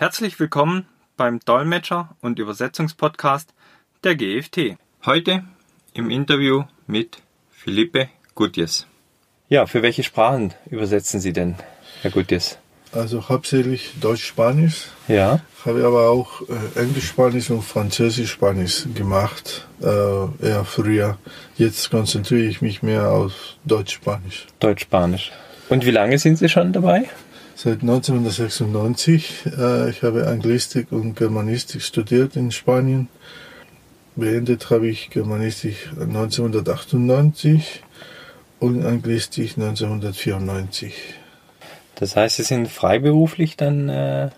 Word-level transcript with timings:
Herzlich 0.00 0.40
willkommen 0.40 0.86
beim 1.18 1.40
Dolmetscher- 1.40 2.08
und 2.22 2.38
Übersetzungspodcast 2.38 3.52
der 4.02 4.14
GFT. 4.14 4.78
Heute 5.04 5.44
im 5.92 6.08
Interview 6.08 6.64
mit 6.86 7.18
Philippe 7.50 8.08
Gutjes. 8.34 8.86
Ja, 9.50 9.66
für 9.66 9.82
welche 9.82 10.02
Sprachen 10.02 10.54
übersetzen 10.70 11.20
Sie 11.20 11.34
denn, 11.34 11.56
Herr 12.00 12.10
Gutjes? 12.12 12.56
Also 12.92 13.28
hauptsächlich 13.28 13.92
Deutsch-Spanisch. 14.00 14.86
Ja. 15.06 15.40
Habe 15.66 15.84
aber 15.84 16.08
auch 16.08 16.40
äh, 16.48 16.80
Englisch-Spanisch 16.80 17.50
und 17.50 17.60
Französisch-Spanisch 17.60 18.86
gemacht, 18.94 19.68
äh, 19.82 19.86
eher 19.86 20.64
früher. 20.64 21.18
Jetzt 21.58 21.90
konzentriere 21.90 22.48
ich 22.48 22.62
mich 22.62 22.82
mehr 22.82 23.10
auf 23.10 23.34
Deutsch-Spanisch. 23.66 24.46
Deutsch-Spanisch. 24.60 25.30
Und 25.68 25.84
wie 25.84 25.90
lange 25.90 26.18
sind 26.18 26.36
Sie 26.36 26.48
schon 26.48 26.72
dabei? 26.72 27.06
Seit 27.62 27.82
1996. 27.82 29.44
Äh, 29.58 29.90
ich 29.90 30.02
habe 30.02 30.28
Anglistik 30.28 30.92
und 30.92 31.14
Germanistik 31.14 31.82
studiert 31.82 32.34
in 32.34 32.52
Spanien. 32.52 33.08
Beendet 34.16 34.70
habe 34.70 34.88
ich 34.88 35.10
Germanistik 35.10 35.76
1998 36.00 37.82
und 38.60 38.86
Anglistik 38.86 39.58
1994. 39.58 40.94
Das 41.96 42.16
heißt, 42.16 42.36
Sie 42.36 42.44
sind 42.44 42.66
freiberuflich 42.66 43.58
dann 43.58 43.90
äh, 43.90 44.30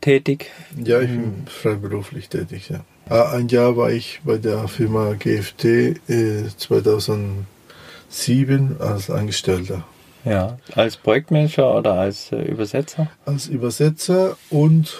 tätig? 0.00 0.50
Ja, 0.82 1.02
ich 1.02 1.10
bin 1.10 1.46
freiberuflich 1.48 2.30
tätig, 2.30 2.70
ja. 2.70 2.86
Ah, 3.06 3.32
Ein 3.32 3.48
Jahr 3.48 3.76
war 3.76 3.90
ich 3.90 4.22
bei 4.24 4.38
der 4.38 4.66
Firma 4.66 5.12
GFT 5.12 5.64
äh, 6.08 6.44
2007 6.56 8.76
als 8.80 9.10
Angestellter. 9.10 9.84
Ja. 10.24 10.56
Als 10.74 10.96
Projektmanager 10.96 11.76
oder 11.76 11.94
als 11.94 12.30
äh, 12.32 12.42
Übersetzer? 12.42 13.08
Als 13.26 13.48
Übersetzer 13.48 14.36
und 14.50 14.94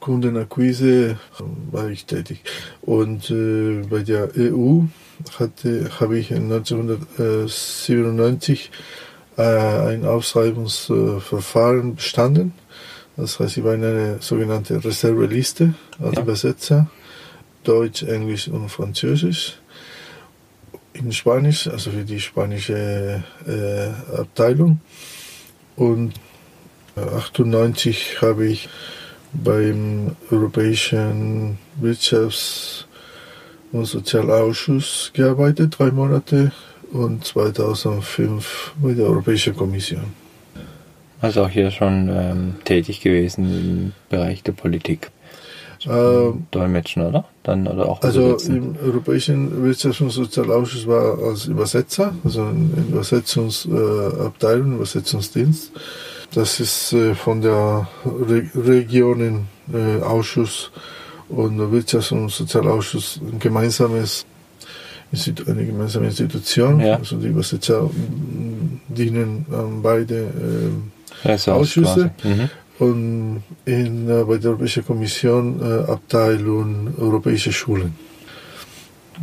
Kundenakquise 0.00 1.12
äh, 1.12 1.16
war 1.70 1.88
ich 1.88 2.04
tätig. 2.04 2.42
Und 2.82 3.30
äh, 3.30 3.82
bei 3.88 4.00
der 4.00 4.28
EU 4.36 4.80
hatte, 5.38 5.88
habe 5.98 6.18
ich 6.18 6.30
1997 6.32 8.70
äh, 9.38 9.42
ein 9.42 10.04
Ausschreibungsverfahren 10.04 11.96
bestanden. 11.96 12.52
Das 13.16 13.40
heißt, 13.40 13.56
ich 13.56 13.64
war 13.64 13.72
in 13.74 13.84
einer 13.84 14.20
sogenannten 14.20 14.76
Reserveliste 14.76 15.72
als 15.98 16.16
Ja. 16.16 16.22
Übersetzer, 16.22 16.90
Deutsch, 17.64 18.02
Englisch 18.02 18.48
und 18.48 18.68
Französisch. 18.68 19.56
In 20.98 21.12
Spanisch, 21.12 21.68
also 21.68 21.90
für 21.90 22.04
die 22.04 22.20
spanische 22.20 23.22
äh, 23.46 24.18
Abteilung. 24.18 24.80
Und 25.76 26.14
98 26.96 28.22
habe 28.22 28.46
ich 28.46 28.68
beim 29.32 30.16
Europäischen 30.30 31.58
Wirtschafts- 31.80 32.84
und 33.72 33.84
Sozialausschuss 33.84 35.10
gearbeitet, 35.12 35.76
drei 35.78 35.90
Monate, 35.90 36.52
und 36.92 37.24
2005 37.24 38.74
bei 38.80 38.94
der 38.94 39.06
Europäischen 39.06 39.54
Kommission. 39.54 40.14
Also 41.20 41.44
auch 41.44 41.50
hier 41.50 41.70
schon 41.70 42.08
ähm, 42.08 42.54
tätig 42.64 43.00
gewesen 43.00 43.44
im 43.44 43.92
Bereich 44.08 44.42
der 44.42 44.52
Politik. 44.52 45.10
Ähm, 45.88 46.46
Dolmetschen, 46.50 47.06
oder? 47.06 47.24
Dann 47.42 47.66
oder 47.68 47.88
auch 47.88 48.02
also 48.02 48.30
übersetzen. 48.30 48.56
im 48.56 48.76
Europäischen 48.84 49.64
Wirtschafts- 49.64 50.02
und 50.02 50.10
Sozialausschuss 50.10 50.86
war 50.86 51.18
als 51.18 51.46
Übersetzer, 51.46 52.14
also 52.24 52.48
in 52.48 52.88
Übersetzungsabteilung, 52.88 54.76
Übersetzungsdienst. 54.76 55.72
Das 56.34 56.60
ist 56.60 56.92
äh, 56.92 57.14
von 57.14 57.40
der 57.40 57.88
Re 58.04 58.42
Regionenausschuss 58.54 60.70
und 61.28 61.58
der 61.58 61.68
Wirtschafts- 61.68 62.12
und 62.12 62.30
Sozialausschuss 62.30 63.20
ein 63.22 63.38
gemeinsames 63.38 64.26
eine 65.46 65.64
gemeinsame 65.64 66.06
Institution. 66.06 66.80
Ja. 66.80 66.96
Also 66.96 67.16
die 67.16 67.28
Übersetzer 67.28 67.88
dienen 68.88 69.46
an 69.52 69.80
beide 69.82 70.16
ähm, 70.16 70.90
Ressorts 71.24 71.60
Ausschüsse. 71.60 72.10
Mhm. 72.24 72.50
Und 72.78 73.42
in, 73.64 74.08
äh, 74.08 74.24
bei 74.24 74.36
der 74.38 74.50
Europäischen 74.50 74.84
Kommission 74.84 75.60
äh, 75.60 75.90
Abteilung 75.90 76.94
Europäische 76.98 77.52
Schulen. 77.52 77.94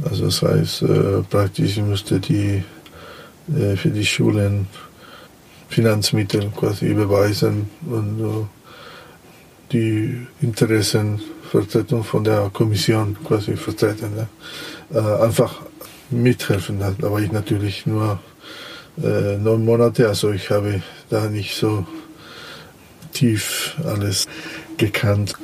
Also 0.03 0.25
das 0.25 0.41
heißt, 0.41 0.81
äh, 0.83 1.21
praktisch 1.29 1.77
müsste 1.77 2.19
die 2.19 2.63
äh, 3.55 3.75
für 3.75 3.89
die 3.89 4.05
Schulen 4.05 4.67
Finanzmittel 5.69 6.51
quasi 6.55 6.87
überweisen 6.87 7.69
und 7.89 8.47
die 9.71 10.27
Interessenvertretung 10.41 12.03
von 12.03 12.23
der 12.23 12.51
Kommission 12.53 13.17
quasi 13.25 13.55
vertreten. 13.55 14.11
Ne? 14.15 14.27
Äh, 14.93 15.23
einfach 15.23 15.61
mithelfen. 16.11 16.79
Da 16.79 16.93
da 16.99 17.11
war 17.11 17.19
ich 17.21 17.31
natürlich 17.31 17.85
nur 17.85 18.19
neun 18.95 19.65
Monate, 19.65 20.07
also 20.07 20.31
ich 20.33 20.51
habe 20.51 20.83
da 21.09 21.27
nicht 21.27 21.55
so 21.55 21.83
tief 23.13 23.75
alles 23.85 24.27
gekannt. 24.77 25.35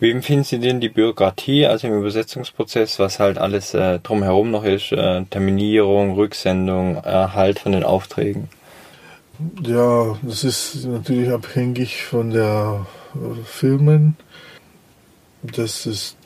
Wie 0.00 0.12
empfinden 0.12 0.44
Sie 0.44 0.60
denn 0.60 0.80
die 0.80 0.88
Bürokratie, 0.88 1.66
also 1.66 1.88
im 1.88 1.98
Übersetzungsprozess, 1.98 3.00
was 3.00 3.18
halt 3.18 3.36
alles 3.36 3.74
äh, 3.74 3.98
drumherum 3.98 4.52
noch 4.52 4.64
ist? 4.64 4.92
Äh, 4.92 5.24
Terminierung, 5.24 6.14
Rücksendung, 6.14 6.96
Erhalt 6.96 7.58
von 7.58 7.72
den 7.72 7.82
Aufträgen. 7.82 8.48
Ja, 9.62 10.16
das 10.22 10.44
ist 10.44 10.84
natürlich 10.84 11.30
abhängig 11.30 12.02
von 12.02 12.30
der 12.30 12.86
äh, 13.14 13.44
Firmen. 13.44 14.16
Das 15.42 15.86
ist, 15.86 16.16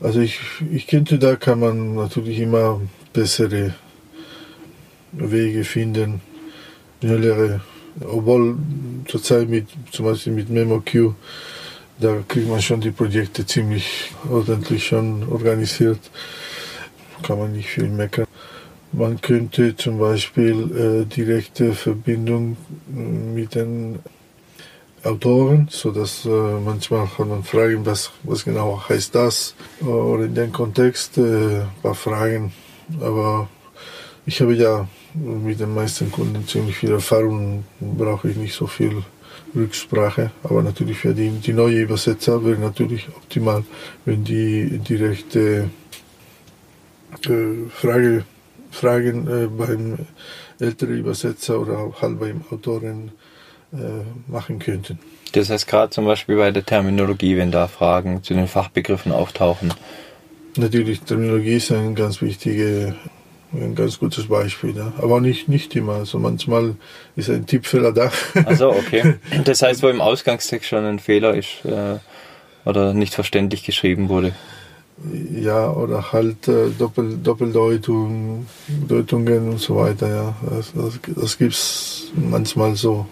also 0.00 0.20
ich, 0.20 0.40
ich 0.72 0.86
könnte, 0.86 1.18
da 1.18 1.36
kann 1.36 1.60
man 1.60 1.94
natürlich 1.94 2.38
immer 2.38 2.80
bessere 3.12 3.74
Wege 5.12 5.64
finden, 5.64 6.22
schnellere, 7.00 7.60
obwohl 8.00 8.56
zurzeit 9.06 9.48
mit, 9.48 9.66
zum 9.90 10.06
Beispiel 10.06 10.32
mit 10.32 10.50
MemoQ, 10.50 11.14
da 11.98 12.22
kriegt 12.26 12.48
man 12.48 12.62
schon 12.62 12.80
die 12.80 12.90
Projekte 12.90 13.44
ziemlich 13.44 14.12
ordentlich 14.30 14.86
schon 14.86 15.28
organisiert. 15.28 15.98
Kann 17.22 17.38
man 17.38 17.52
nicht 17.52 17.68
viel 17.68 17.88
meckern. 17.88 18.26
Man 18.92 19.20
könnte 19.20 19.76
zum 19.76 19.98
Beispiel 19.98 21.04
äh, 21.04 21.04
direkte 21.04 21.74
Verbindung 21.74 22.56
mit 22.88 23.54
den 23.54 24.00
Autoren, 25.04 25.68
so 25.70 25.92
dass 25.92 26.24
äh, 26.24 26.28
manchmal 26.28 27.06
kann 27.16 27.28
man 27.28 27.44
fragen, 27.44 27.86
was, 27.86 28.10
was 28.22 28.44
genau 28.44 28.82
heißt 28.88 29.14
das 29.14 29.54
oder 29.80 30.24
in 30.24 30.34
dem 30.34 30.52
Kontext 30.52 31.18
äh, 31.18 31.60
ein 31.60 31.68
paar 31.82 31.94
Fragen. 31.94 32.52
Aber 33.00 33.48
ich 34.26 34.40
habe 34.40 34.54
ja 34.54 34.88
mit 35.14 35.60
den 35.60 35.74
meisten 35.74 36.10
Kunden 36.10 36.46
ziemlich 36.46 36.76
viel 36.76 36.92
Erfahrung, 36.92 37.64
brauche 37.80 38.30
ich 38.30 38.36
nicht 38.36 38.54
so 38.54 38.66
viel 38.66 39.02
Rücksprache. 39.54 40.30
Aber 40.42 40.62
natürlich 40.62 40.98
für 40.98 41.14
die, 41.14 41.30
die 41.30 41.52
neue 41.52 41.80
Übersetzer 41.80 42.44
wäre 42.44 42.58
natürlich 42.58 43.08
optimal, 43.08 43.64
wenn 44.04 44.24
die 44.24 44.78
direkte 44.78 45.70
äh, 47.26 47.68
Frage, 47.70 48.24
Fragen 48.70 49.26
äh, 49.26 49.46
beim 49.46 49.98
älteren 50.58 50.98
Übersetzer 50.98 51.60
oder 51.60 51.78
auch 51.78 52.02
halt 52.02 52.20
beim 52.20 52.42
Autoren 52.50 53.12
äh, 53.72 53.76
machen 54.30 54.58
könnten. 54.58 54.98
Das 55.32 55.50
heißt 55.50 55.66
gerade 55.66 55.90
zum 55.90 56.04
Beispiel 56.04 56.36
bei 56.36 56.50
der 56.50 56.64
Terminologie, 56.64 57.36
wenn 57.36 57.52
da 57.52 57.68
Fragen 57.68 58.22
zu 58.22 58.34
den 58.34 58.48
Fachbegriffen 58.48 59.12
auftauchen. 59.12 59.72
Natürlich, 60.56 61.00
Terminologie 61.02 61.54
ist 61.54 61.70
ein 61.70 61.94
ganz 61.94 62.20
wichtiges, 62.20 62.92
ein 63.52 63.74
ganz 63.74 63.98
gutes 63.98 64.26
Beispiel, 64.26 64.76
ja. 64.76 64.92
aber 64.98 65.20
nicht, 65.20 65.48
nicht 65.48 65.74
immer. 65.74 65.94
Also 65.94 66.18
manchmal 66.18 66.76
ist 67.16 67.30
ein 67.30 67.46
Tippfehler 67.46 67.92
da. 67.92 68.10
Also 68.44 68.70
okay. 68.70 69.14
Das 69.44 69.62
heißt, 69.62 69.82
wo 69.82 69.88
im 69.88 70.00
Ausgangstext 70.00 70.68
schon 70.68 70.84
ein 70.84 70.98
Fehler 70.98 71.34
ist 71.34 71.64
äh, 71.64 71.98
oder 72.64 72.94
nicht 72.94 73.14
verständlich 73.14 73.64
geschrieben 73.64 74.08
wurde. 74.08 74.32
Ja, 75.34 75.70
oder 75.70 76.12
halt 76.12 76.46
äh, 76.46 76.68
Doppel, 76.78 77.16
Doppeldeutung, 77.16 78.46
Deutungen 78.86 79.48
und 79.50 79.58
so 79.58 79.76
weiter, 79.76 80.08
ja. 80.08 80.34
Das, 80.48 80.72
das, 80.74 81.00
das 81.16 81.38
gibt's 81.38 82.08
manchmal 82.14 82.76
so 82.76 83.06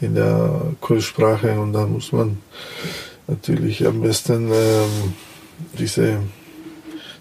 in 0.00 0.14
der 0.14 0.62
Kursprache 0.80 1.60
und 1.60 1.74
da 1.74 1.86
muss 1.86 2.12
man 2.12 2.38
natürlich 3.26 3.86
am 3.86 4.00
besten 4.00 4.50
ähm, 4.50 5.14
diese 5.78 6.20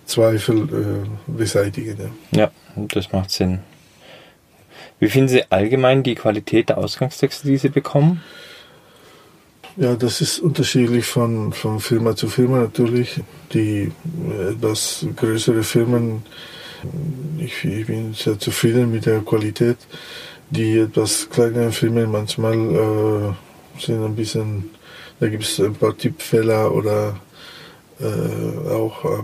Zweifel 0.09 0.63
äh, 0.63 1.31
beseitigen. 1.31 2.11
Ja. 2.31 2.39
Ja, 2.39 2.51
das 2.75 3.11
macht 3.11 3.31
Sinn. 3.31 3.59
Wie 4.99 5.07
finden 5.07 5.29
Sie 5.29 5.43
allgemein 5.49 6.03
die 6.03 6.15
Qualität 6.15 6.69
der 6.69 6.77
Ausgangstexte, 6.77 7.47
die 7.47 7.57
Sie 7.57 7.69
bekommen? 7.69 8.21
Ja, 9.77 9.95
das 9.95 10.19
ist 10.19 10.39
unterschiedlich 10.39 11.05
von, 11.05 11.53
von 11.53 11.79
Firma 11.79 12.15
zu 12.15 12.27
Firma 12.27 12.59
natürlich. 12.59 13.21
Die 13.53 13.91
äh, 14.29 14.51
etwas 14.51 15.05
größere 15.15 15.63
Firmen, 15.63 16.23
ich, 17.37 17.63
ich 17.63 17.85
bin 17.87 18.13
sehr 18.13 18.37
zufrieden 18.37 18.91
mit 18.91 19.05
der 19.05 19.21
Qualität. 19.21 19.77
Die 20.49 20.79
etwas 20.79 21.29
kleineren 21.29 21.71
Firmen 21.71 22.11
manchmal 22.11 22.57
äh, 22.57 23.81
sind 23.81 24.03
ein 24.03 24.15
bisschen 24.15 24.69
Da 25.19 25.27
gibt 25.27 25.43
es 25.43 25.59
ein 25.59 25.75
paar 25.75 25.97
Tippfehler 25.97 26.73
oder 26.73 27.19
äh, 27.99 28.69
auch 28.71 29.03
äh, 29.03 29.23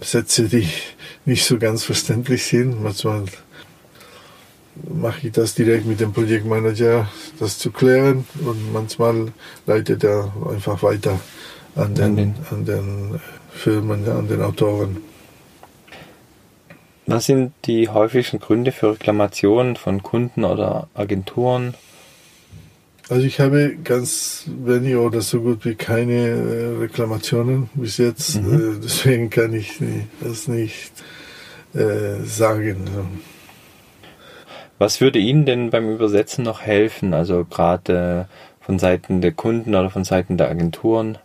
Sätze, 0.00 0.48
die 0.48 0.68
nicht 1.24 1.44
so 1.44 1.58
ganz 1.58 1.84
verständlich 1.84 2.44
sind. 2.44 2.82
Manchmal 2.82 3.24
mache 4.74 5.26
ich 5.26 5.32
das 5.32 5.54
direkt 5.54 5.86
mit 5.86 6.00
dem 6.00 6.12
Projektmanager, 6.12 7.08
das 7.38 7.58
zu 7.58 7.70
klären 7.70 8.26
und 8.44 8.72
manchmal 8.72 9.32
leitet 9.66 10.04
er 10.04 10.32
einfach 10.50 10.82
weiter 10.82 11.20
an 11.76 11.94
den, 11.94 12.34
an 12.50 12.64
den 12.64 13.20
Filmen, 13.52 14.08
an 14.08 14.28
den 14.28 14.42
Autoren. 14.42 14.98
Was 17.06 17.26
sind 17.26 17.52
die 17.64 17.88
häufigsten 17.88 18.38
Gründe 18.38 18.72
für 18.72 18.92
Reklamationen 18.92 19.76
von 19.76 20.02
Kunden 20.02 20.44
oder 20.44 20.88
Agenturen? 20.94 21.74
Also 23.08 23.26
ich 23.26 23.40
habe 23.40 23.76
ganz 23.82 24.44
wenig 24.46 24.96
oder 24.96 25.20
so 25.20 25.40
gut 25.40 25.64
wie 25.64 25.74
keine 25.74 26.28
äh, 26.28 26.78
Reklamationen 26.78 27.68
bis 27.74 27.98
jetzt. 27.98 28.40
Mhm. 28.40 28.76
Äh, 28.76 28.80
deswegen 28.82 29.30
kann 29.30 29.52
ich 29.52 29.80
das 30.20 30.48
nicht 30.48 30.92
äh, 31.74 32.22
sagen. 32.24 32.88
Was 34.78 35.00
würde 35.00 35.18
Ihnen 35.18 35.46
denn 35.46 35.70
beim 35.70 35.90
Übersetzen 35.90 36.44
noch 36.44 36.62
helfen? 36.62 37.12
Also 37.14 37.44
gerade 37.44 38.28
von 38.60 38.78
Seiten 38.78 39.20
der 39.20 39.32
Kunden 39.32 39.74
oder 39.74 39.90
von 39.90 40.04
Seiten 40.04 40.36
der 40.36 40.48
Agenturen? 40.48 41.18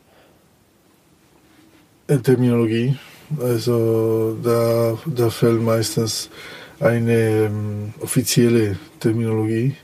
Terminologie. 2.24 2.97
Also 3.41 4.38
da, 4.44 4.97
da 5.06 5.29
fällt 5.29 5.62
meistens 5.62 6.29
eine 6.79 7.47
ähm, 7.47 7.94
offizielle 8.00 8.77
Terminologie, 9.00 9.75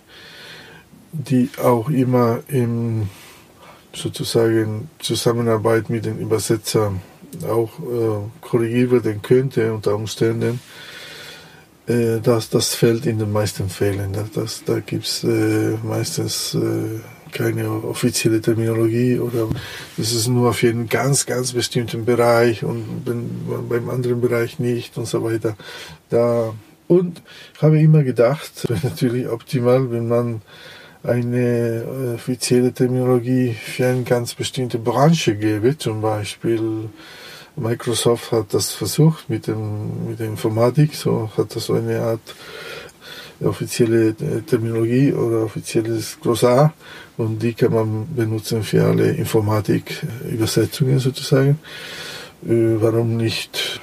die 1.13 1.49
auch 1.61 1.89
immer 1.89 2.39
im 2.47 3.07
sozusagen 3.93 4.89
Zusammenarbeit 4.99 5.89
mit 5.89 6.05
den 6.05 6.19
Übersetzern 6.19 7.01
auch 7.47 7.79
äh, 7.79 8.41
korrigiert 8.41 8.91
werden 8.91 9.21
könnte 9.21 9.73
unter 9.73 9.95
Umständen. 9.95 10.59
Äh, 11.87 12.19
das, 12.21 12.49
das 12.49 12.75
fällt 12.75 13.05
in 13.05 13.19
den 13.19 13.31
meisten 13.31 13.69
Fällen. 13.69 14.13
Das, 14.13 14.31
das 14.31 14.63
da 14.65 14.79
gibt 14.79 15.05
es 15.05 15.23
äh, 15.23 15.77
meistens 15.83 16.55
äh, 16.55 16.99
keine 17.31 17.69
offizielle 17.69 18.41
Terminologie 18.41 19.17
oder 19.17 19.49
das 19.97 20.13
ist 20.13 20.27
nur 20.27 20.53
für 20.53 20.69
einen 20.69 20.87
ganz, 20.87 21.25
ganz 21.25 21.53
bestimmten 21.53 22.05
Bereich 22.05 22.63
und 22.63 23.03
beim 23.69 23.89
anderen 23.89 24.21
Bereich 24.21 24.59
nicht 24.59 24.97
und 24.97 25.07
so 25.07 25.23
weiter. 25.23 25.55
Da, 26.09 26.53
und 26.87 27.21
ich 27.55 27.61
habe 27.61 27.79
immer 27.79 28.03
gedacht, 28.03 28.67
natürlich 28.83 29.27
optimal, 29.27 29.91
wenn 29.91 30.07
man 30.07 30.41
eine 31.03 31.83
äh, 31.83 32.15
offizielle 32.15 32.73
Terminologie 32.73 33.53
für 33.53 33.87
eine 33.87 34.03
ganz 34.03 34.33
bestimmte 34.33 34.79
Branche 34.79 35.35
gäbe, 35.35 35.77
zum 35.77 36.01
Beispiel 36.01 36.89
Microsoft 37.55 38.31
hat 38.31 38.53
das 38.53 38.71
versucht 38.71 39.29
mit, 39.29 39.47
dem, 39.47 40.09
mit 40.09 40.19
der 40.19 40.27
Informatik, 40.27 40.95
so 40.95 41.29
hat 41.37 41.55
das 41.55 41.65
so 41.65 41.73
eine 41.73 42.01
Art 42.01 42.35
offizielle 43.43 44.09
äh, 44.09 44.41
Terminologie 44.45 45.13
oder 45.13 45.43
offizielles 45.43 46.17
Glossar 46.21 46.73
und 47.17 47.43
die 47.43 47.53
kann 47.53 47.73
man 47.73 48.07
benutzen 48.15 48.63
für 48.63 48.83
alle 48.85 49.11
Informatik-Übersetzungen 49.11 50.99
sozusagen. 50.99 51.59
Äh, 52.45 52.81
warum 52.81 53.17
nicht? 53.17 53.81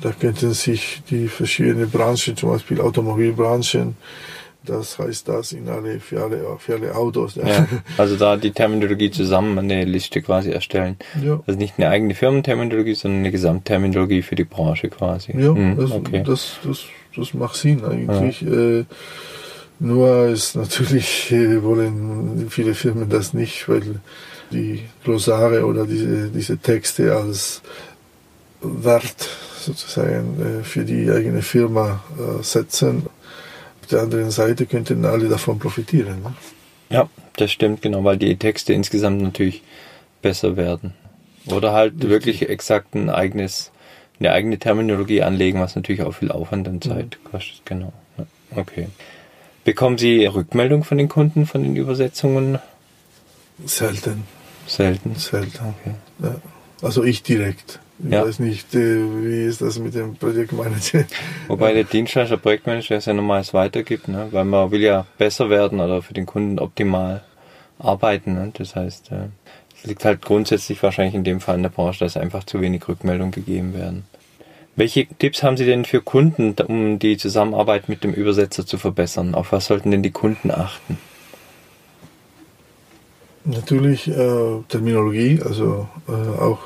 Da 0.00 0.10
könnten 0.10 0.52
sich 0.52 1.02
die 1.08 1.28
verschiedenen 1.28 1.88
Branchen, 1.88 2.36
zum 2.36 2.50
Beispiel 2.50 2.80
Automobilbranchen, 2.80 3.96
das 4.68 4.98
heißt 4.98 5.28
das 5.28 5.52
in 5.52 5.68
alle, 5.68 6.00
für 6.00 6.22
alle, 6.22 6.44
für 6.58 6.74
alle 6.74 6.94
Autos. 6.94 7.36
Ja. 7.36 7.46
ja. 7.46 7.68
also 7.96 8.16
da 8.16 8.36
die 8.36 8.50
Terminologie 8.50 9.10
zusammen 9.10 9.58
eine 9.58 9.84
Liste 9.84 10.22
quasi 10.22 10.50
erstellen. 10.50 10.96
Ja. 11.22 11.40
Also 11.46 11.58
nicht 11.58 11.74
eine 11.78 11.88
eigene 11.88 12.14
Firmenterminologie, 12.14 12.94
sondern 12.94 13.20
eine 13.20 13.30
Gesamtterminologie 13.30 14.22
für 14.22 14.34
die 14.34 14.44
Branche 14.44 14.88
quasi. 14.88 15.32
Ja, 15.32 15.54
hm, 15.54 15.76
das, 15.76 15.90
okay. 15.90 16.22
das, 16.24 16.58
das, 16.64 16.84
das 17.16 17.34
macht 17.34 17.56
Sinn 17.56 17.84
eigentlich. 17.84 18.42
Ja. 18.42 18.52
Äh, 18.52 18.84
nur 19.78 20.26
ist 20.26 20.56
natürlich 20.56 21.30
äh, 21.32 21.62
wollen 21.62 22.46
viele 22.50 22.74
Firmen 22.74 23.08
das 23.08 23.34
nicht, 23.34 23.68
weil 23.68 24.00
die 24.50 24.82
Glossare 25.04 25.66
oder 25.66 25.86
diese, 25.86 26.28
diese 26.28 26.58
Texte 26.58 27.14
als 27.14 27.62
Wert 28.62 29.28
sozusagen 29.60 30.60
äh, 30.60 30.64
für 30.64 30.84
die 30.84 31.10
eigene 31.10 31.42
Firma 31.42 32.02
äh, 32.18 32.42
setzen 32.42 33.06
auf 33.86 33.90
der 33.90 34.00
anderen 34.00 34.32
Seite 34.32 34.66
könnten 34.66 35.04
alle 35.04 35.28
davon 35.28 35.60
profitieren. 35.60 36.20
Ne? 36.20 36.34
Ja, 36.90 37.08
das 37.36 37.52
stimmt, 37.52 37.82
genau, 37.82 38.02
weil 38.02 38.16
die 38.16 38.36
Texte 38.36 38.72
insgesamt 38.72 39.22
natürlich 39.22 39.62
besser 40.22 40.56
werden. 40.56 40.92
Oder 41.46 41.72
halt 41.72 41.94
Richtig. 41.94 42.10
wirklich 42.10 42.48
exakt 42.48 42.96
ein 42.96 43.08
eigenes, 43.10 43.70
eine 44.18 44.32
eigene 44.32 44.58
Terminologie 44.58 45.22
anlegen, 45.22 45.60
was 45.60 45.76
natürlich 45.76 46.02
auch 46.02 46.14
viel 46.14 46.32
Aufwand 46.32 46.66
und 46.66 46.82
Zeit 46.82 47.16
mhm. 47.22 47.30
kostet, 47.30 47.64
genau. 47.64 47.92
Okay. 48.56 48.88
Bekommen 49.62 49.98
Sie 49.98 50.26
Rückmeldung 50.26 50.82
von 50.82 50.98
den 50.98 51.08
Kunden 51.08 51.46
von 51.46 51.62
den 51.62 51.76
Übersetzungen? 51.76 52.58
Selten. 53.66 54.24
Selten? 54.66 55.14
Selten. 55.14 55.74
Okay. 55.80 55.94
Ja. 56.24 56.40
Also 56.82 57.04
ich 57.04 57.22
direkt. 57.22 57.78
Ich 58.04 58.10
ja. 58.10 58.26
weiß 58.26 58.40
nicht, 58.40 58.74
äh, 58.74 58.78
wie 58.78 59.46
ist 59.46 59.62
das 59.62 59.78
mit 59.78 59.94
dem 59.94 60.16
Projektmanager. 60.16 61.04
Wobei 61.48 61.72
der 61.72 61.84
Dienstleister 61.84 62.36
Projektmanager 62.36 62.96
es 62.96 63.06
ja 63.06 63.14
normals 63.14 63.54
weitergibt, 63.54 64.08
ne? 64.08 64.28
weil 64.32 64.44
man 64.44 64.70
will 64.70 64.82
ja 64.82 65.06
besser 65.16 65.48
werden 65.48 65.80
oder 65.80 66.02
für 66.02 66.12
den 66.12 66.26
Kunden 66.26 66.58
optimal 66.58 67.24
arbeiten. 67.78 68.34
Ne? 68.34 68.52
Das 68.54 68.76
heißt, 68.76 69.12
äh, 69.12 69.28
es 69.74 69.84
liegt 69.84 70.04
halt 70.04 70.20
grundsätzlich 70.20 70.82
wahrscheinlich 70.82 71.14
in 71.14 71.24
dem 71.24 71.40
Fall 71.40 71.56
in 71.56 71.62
der 71.62 71.70
Branche, 71.70 72.00
dass 72.00 72.18
einfach 72.18 72.44
zu 72.44 72.60
wenig 72.60 72.86
Rückmeldungen 72.86 73.32
gegeben 73.32 73.72
werden. 73.72 74.04
Welche 74.74 75.06
Tipps 75.06 75.42
haben 75.42 75.56
Sie 75.56 75.64
denn 75.64 75.86
für 75.86 76.02
Kunden, 76.02 76.54
um 76.66 76.98
die 76.98 77.16
Zusammenarbeit 77.16 77.88
mit 77.88 78.04
dem 78.04 78.12
Übersetzer 78.12 78.66
zu 78.66 78.76
verbessern? 78.76 79.34
Auf 79.34 79.52
was 79.52 79.66
sollten 79.66 79.90
denn 79.90 80.02
die 80.02 80.10
Kunden 80.10 80.50
achten? 80.50 80.98
Natürlich 83.44 84.08
äh, 84.08 84.62
Terminologie, 84.68 85.40
also 85.42 85.88
äh, 86.08 86.12
auch 86.12 86.58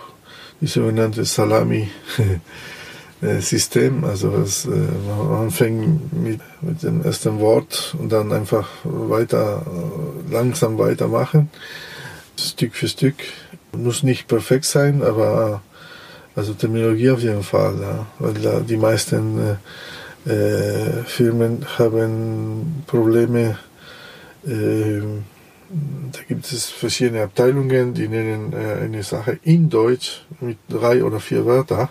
die 0.61 0.67
sogenannte 0.67 1.25
Salami-System. 1.25 4.05
Also 4.11 4.31
das, 4.31 4.67
äh, 4.67 4.71
man 4.71 5.51
fängt 5.51 6.13
mit, 6.13 6.41
mit 6.61 6.83
dem 6.83 7.03
ersten 7.03 7.41
Wort 7.41 7.97
und 7.99 8.13
dann 8.13 8.33
einfach 8.33 8.69
weiter, 8.85 9.65
äh, 9.67 10.33
langsam 10.33 10.79
weitermachen, 10.79 11.51
Stück 12.39 12.75
für 12.75 12.89
Stück. 12.89 13.17
Muss 13.77 14.03
nicht 14.03 14.27
perfekt 14.27 14.65
sein, 14.65 15.03
aber 15.03 15.63
also 16.35 16.55
Terminologie 16.55 17.11
auf 17.11 17.21
jeden 17.21 17.43
Fall, 17.43 17.75
ja, 17.81 18.07
weil 18.19 18.65
die 18.65 18.77
meisten 18.77 19.39
äh, 19.39 19.57
äh, 20.27 21.05
Firmen 21.05 21.67
haben 21.79 22.85
Probleme 22.87 23.59
äh, 24.47 25.01
da 26.13 26.21
gibt 26.27 26.51
es 26.51 26.69
verschiedene 26.71 27.23
Abteilungen, 27.23 27.95
die 27.95 28.09
nennen 28.09 28.53
äh, 28.53 28.85
eine 28.85 29.03
Sache 29.03 29.39
in 29.45 29.71
Deutsch 29.71 30.23
mit 30.41 30.59
drei 30.69 31.05
oder 31.05 31.21
vier 31.21 31.47
Wörtern. 31.47 31.89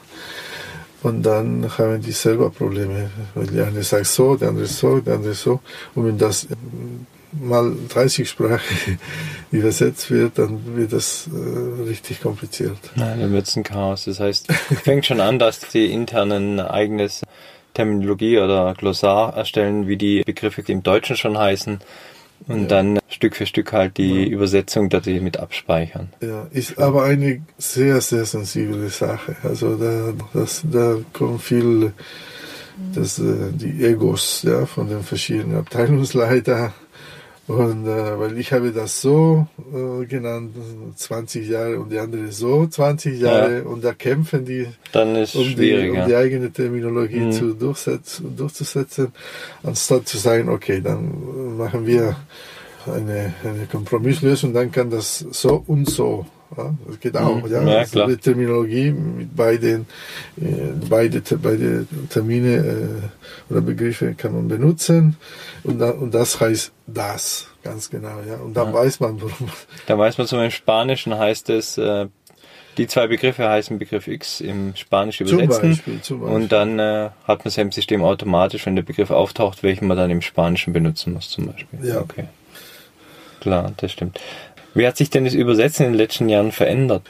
Und 1.02 1.24
dann 1.24 1.66
haben 1.78 2.02
die 2.02 2.12
selber 2.12 2.50
Probleme, 2.50 3.10
weil 3.34 3.48
der 3.48 3.68
eine 3.68 3.84
sagt 3.84 4.08
so, 4.08 4.36
der 4.36 4.50
andere 4.50 4.66
so, 4.66 5.00
der 5.00 5.16
andere 5.16 5.34
so. 5.34 5.62
Und 5.96 6.08
wenn 6.08 6.18
das 6.18 6.48
mal 7.32 7.74
30 7.88 8.28
Sprachen 8.28 9.00
übersetzt 9.52 10.12
wird, 10.12 10.38
dann 10.38 10.76
wird 10.76 10.92
das 10.92 11.30
äh, 11.34 11.84
richtig 11.88 12.22
kompliziert. 12.22 12.78
Nein, 12.96 13.22
dann 13.22 13.32
wird 13.32 13.48
es 13.48 13.56
ein 13.56 13.64
Chaos. 13.64 14.06
Das 14.06 14.20
heißt, 14.20 14.52
fängt 14.84 15.06
schon 15.06 15.22
an, 15.22 15.40
dass 15.40 15.60
die 15.60 15.90
internen 15.90 16.60
eigenes 16.60 17.22
Terminologie 17.76 18.40
oder 18.40 18.74
Glossar 18.78 19.38
erstellen, 19.38 19.88
wie 19.88 19.96
die 19.96 20.24
Begriffe 20.24 20.64
im 20.68 20.84
Deutschen 20.84 21.16
schon 21.16 21.38
heißen 21.38 21.80
und 22.48 22.62
ja. 22.62 22.67
dann 22.67 23.00
Stück 23.10 23.36
für 23.36 23.46
Stück 23.46 23.74
halt 23.74 23.98
die 23.98 24.24
ja. 24.24 24.29
Übersetzung 24.29 24.89
dadurch 24.89 25.22
mit 25.22 25.38
abspeichern. 25.38 26.10
Ja, 26.22 26.48
ist 26.51 26.79
aber 26.79 27.03
eine 27.03 27.41
sehr, 27.58 28.01
sehr 28.01 28.25
sensible 28.25 28.89
Sache. 28.89 29.36
Also 29.43 29.75
da, 29.75 30.13
das, 30.34 30.63
da 30.72 30.98
kommen 31.13 31.39
viel 31.39 31.93
das, 32.93 33.19
äh, 33.19 33.51
die 33.51 33.84
Egos 33.84 34.43
ja, 34.43 34.65
von 34.65 34.88
den 34.88 35.03
verschiedenen 35.03 35.58
Abteilungsleitern 35.58 36.74
und 37.50 37.88
äh, 37.88 38.20
weil 38.20 38.38
ich 38.38 38.53
habe 38.53 38.72
das 38.72 39.01
so 39.01 39.48
äh, 39.74 40.06
genannt, 40.06 40.56
20 40.96 41.50
Jahre 41.50 41.79
und 41.79 41.91
die 41.91 41.98
andere 41.98 42.32
so 42.32 42.68
20 42.68 43.20
Jahre 43.20 43.58
ja. 43.58 43.63
und 43.63 43.84
da 43.84 43.94
kämpfen 43.94 44.46
die, 44.46 44.68
Dann 44.91 45.15
ist 45.15 45.36
um, 45.36 45.56
die 45.56 45.89
um 45.89 46.08
die 46.08 46.15
eigene 46.15 46.51
Terminologie 46.51 47.22
mhm. 47.22 47.32
zu 47.32 47.53
durchsetzen, 47.56 48.38
durchzusetzen, 48.38 49.12
anstatt 49.63 50.08
zu 50.08 50.20
sagen, 50.20 50.48
okay, 50.48 50.79
dann 50.79 51.58
machen 51.58 51.88
wir 51.88 52.18
eine, 52.86 53.34
eine 53.44 53.65
Kompromisslösung, 53.65 54.53
dann 54.53 54.72
kann 54.72 54.91
das 54.91 55.25
so 55.32 55.63
und 55.65 55.89
so. 55.89 56.27
Ja, 56.58 56.74
das 56.88 57.00
geht 57.00 57.15
auch, 57.15 57.44
mhm. 57.44 57.51
ja. 57.51 57.62
ja 57.62 57.77
also 57.79 58.08
die 58.08 58.18
Terminologie 58.18 58.91
mit 58.91 59.36
beiden, 59.36 59.86
äh, 60.38 60.46
beide, 60.89 61.22
beide 61.38 61.86
Termine 62.10 62.56
äh, 62.58 63.51
oder 63.51 63.62
Begriffe 63.62 64.15
kann 64.15 64.34
man 64.34 64.48
benutzen 64.48 65.18
und, 65.63 65.79
da, 65.79 65.91
und 65.91 66.13
das 66.13 66.39
heißt 66.39 66.72
das. 66.88 67.48
ganz 67.63 67.89
genau, 67.89 68.22
ja. 68.27 68.38
Und 68.38 68.56
dann 68.56 68.70
ja. 68.70 68.74
weiß 68.74 69.00
man, 69.00 69.22
warum. 69.22 69.50
Da 69.86 69.98
weiß 69.98 70.18
man 70.18 70.27
zum 70.27 70.39
Beispiel 70.39 70.46
im 70.46 70.51
Spanischen 70.51 71.18
heißt 71.18 71.50
es, 71.50 71.77
äh, 71.77 72.08
die 72.77 72.88
zwei 72.88 73.08
Begriffe 73.08 73.48
heißen 73.48 73.77
Begriff 73.77 74.08
X 74.08 74.41
im 74.41 74.75
Spanisch 74.75 75.20
übersetzen. 75.22 75.50
Zum 75.51 75.70
Beispiel, 75.70 76.01
zum 76.01 76.20
Beispiel. 76.22 76.36
Und 76.36 76.51
dann 76.51 76.79
äh, 76.79 77.10
hat 77.25 77.39
man 77.39 77.48
es 77.48 77.58
im 77.58 77.72
System 77.72 78.03
automatisch, 78.03 78.65
wenn 78.65 78.75
der 78.75 78.84
Begriff 78.84 79.12
auftaucht, 79.12 79.63
welchen 79.63 79.88
man 79.88 79.98
dann 79.98 80.10
im 80.10 80.22
Spanischen 80.22 80.72
benutzen 80.72 81.13
muss, 81.13 81.29
zum 81.29 81.48
Beispiel. 81.48 81.86
Ja. 81.86 82.00
Okay. 82.00 82.25
Klar, 83.41 83.74
das 83.77 83.91
stimmt. 83.91 84.20
Wie 84.74 84.88
hat 84.88 84.98
sich 84.98 85.10
denn 85.10 85.26
das 85.26 85.34
Übersetzen 85.34 85.86
in 85.86 85.94
den 85.94 85.98
letzten 85.98 86.30
Jahren 86.30 86.52
verändert? 86.52 87.04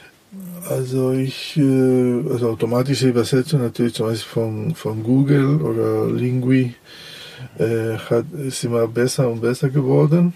Also 0.68 1.12
ich, 1.12 1.56
äh, 1.56 2.22
also 2.30 2.50
automatische 2.50 3.08
Übersetzung 3.08 3.62
natürlich 3.62 3.94
zum 3.94 4.06
Beispiel 4.06 4.30
von, 4.30 4.74
von 4.74 5.02
Google 5.02 5.60
oder 5.60 6.06
Lingui 6.10 6.74
äh, 7.58 7.96
hat, 8.08 8.26
ist 8.32 8.64
immer 8.64 8.86
besser 8.86 9.28
und 9.28 9.40
besser 9.40 9.70
geworden. 9.70 10.32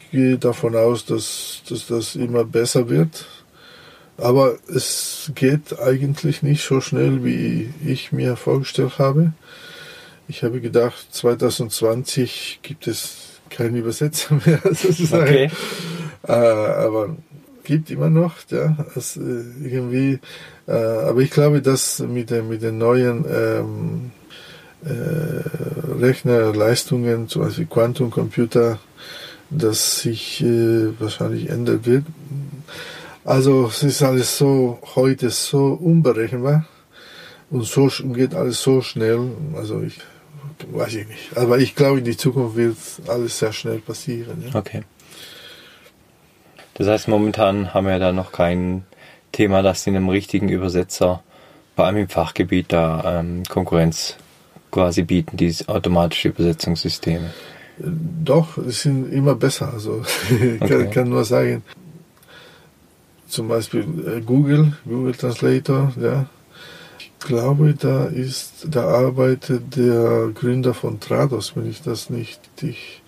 Ich 0.00 0.10
gehe 0.10 0.38
davon 0.38 0.76
aus, 0.76 1.04
dass, 1.04 1.62
dass 1.68 1.86
das 1.86 2.16
immer 2.16 2.44
besser 2.44 2.88
wird. 2.88 3.26
Aber 4.18 4.56
es 4.68 5.32
geht 5.34 5.78
eigentlich 5.80 6.42
nicht 6.42 6.62
so 6.62 6.80
schnell, 6.80 7.24
wie 7.24 7.72
ich 7.86 8.12
mir 8.12 8.36
vorgestellt 8.36 8.98
habe. 8.98 9.32
Ich 10.28 10.42
habe 10.42 10.60
gedacht, 10.60 11.06
2020 11.10 12.60
gibt 12.62 12.86
es 12.86 13.40
keine 13.48 13.78
Übersetzer 13.78 14.38
mehr 14.44 14.60
sozusagen. 14.72 15.22
Okay. 15.22 15.50
Äh, 16.26 16.32
aber 16.32 17.16
gibt 17.64 17.90
immer 17.90 18.10
noch, 18.10 18.36
ja, 18.50 18.76
es, 18.94 19.16
äh, 19.16 19.20
irgendwie, 19.62 20.18
äh, 20.66 20.72
aber 20.72 21.20
ich 21.20 21.30
glaube, 21.30 21.62
dass 21.62 22.00
mit 22.00 22.30
den, 22.30 22.48
mit 22.48 22.62
den 22.62 22.78
neuen 22.78 23.24
ähm, 23.30 24.10
äh, 24.84 26.00
Rechnerleistungen, 26.00 27.28
zum 27.28 27.42
Beispiel 27.42 27.66
Quantumcomputer, 27.66 28.78
das 29.50 30.00
sich 30.00 30.42
äh, 30.42 30.98
wahrscheinlich 30.98 31.48
ändern 31.50 31.84
wird. 31.84 32.04
Also 33.24 33.66
es 33.66 33.82
ist 33.82 34.02
alles 34.02 34.38
so 34.38 34.78
heute 34.94 35.30
so 35.30 35.78
unberechenbar 35.80 36.66
und 37.50 37.64
so 37.64 37.90
geht 38.12 38.34
alles 38.34 38.62
so 38.62 38.80
schnell. 38.80 39.30
Also 39.54 39.82
ich 39.82 39.98
weiß 40.72 40.94
ich 40.94 41.08
nicht. 41.08 41.36
Aber 41.36 41.58
ich 41.58 41.74
glaube, 41.74 41.98
in 41.98 42.04
die 42.04 42.16
Zukunft 42.16 42.56
wird 42.56 42.76
alles 43.08 43.38
sehr 43.38 43.52
schnell 43.52 43.78
passieren. 43.78 44.44
Ja. 44.46 44.58
Okay. 44.58 44.82
Das 46.74 46.86
heißt, 46.86 47.08
momentan 47.08 47.74
haben 47.74 47.86
wir 47.86 47.98
da 47.98 48.12
noch 48.12 48.32
kein 48.32 48.84
Thema, 49.32 49.62
das 49.62 49.86
in 49.86 49.96
einem 49.96 50.08
richtigen 50.08 50.48
Übersetzer, 50.48 51.22
vor 51.76 51.86
allem 51.86 51.96
im 51.96 52.08
Fachgebiet, 52.08 52.72
da 52.72 53.20
ähm, 53.20 53.42
Konkurrenz 53.48 54.16
quasi 54.70 55.02
bieten, 55.02 55.36
diese 55.36 55.68
automatische 55.68 56.28
Übersetzungssysteme. 56.28 57.30
Doch, 57.78 58.58
es 58.58 58.82
sind 58.82 59.12
immer 59.12 59.34
besser. 59.34 59.72
Also 59.72 60.02
ich 60.30 60.60
okay. 60.60 60.84
kann, 60.84 60.90
kann, 60.90 61.08
nur 61.08 61.24
sagen, 61.24 61.62
zum 63.28 63.48
Beispiel 63.48 63.84
äh, 64.06 64.20
Google, 64.20 64.72
Google 64.84 65.14
Translator, 65.14 65.92
ja. 66.00 66.26
Ich 66.98 67.26
glaube, 67.26 67.74
da 67.74 68.06
ist, 68.06 68.66
da 68.70 68.84
arbeitet 68.84 69.76
der 69.76 70.30
Gründer 70.34 70.72
von 70.72 71.00
Trados, 71.00 71.54
wenn 71.54 71.68
ich 71.68 71.82
das 71.82 72.08
nicht 72.08 72.40
ich, 72.62 73.02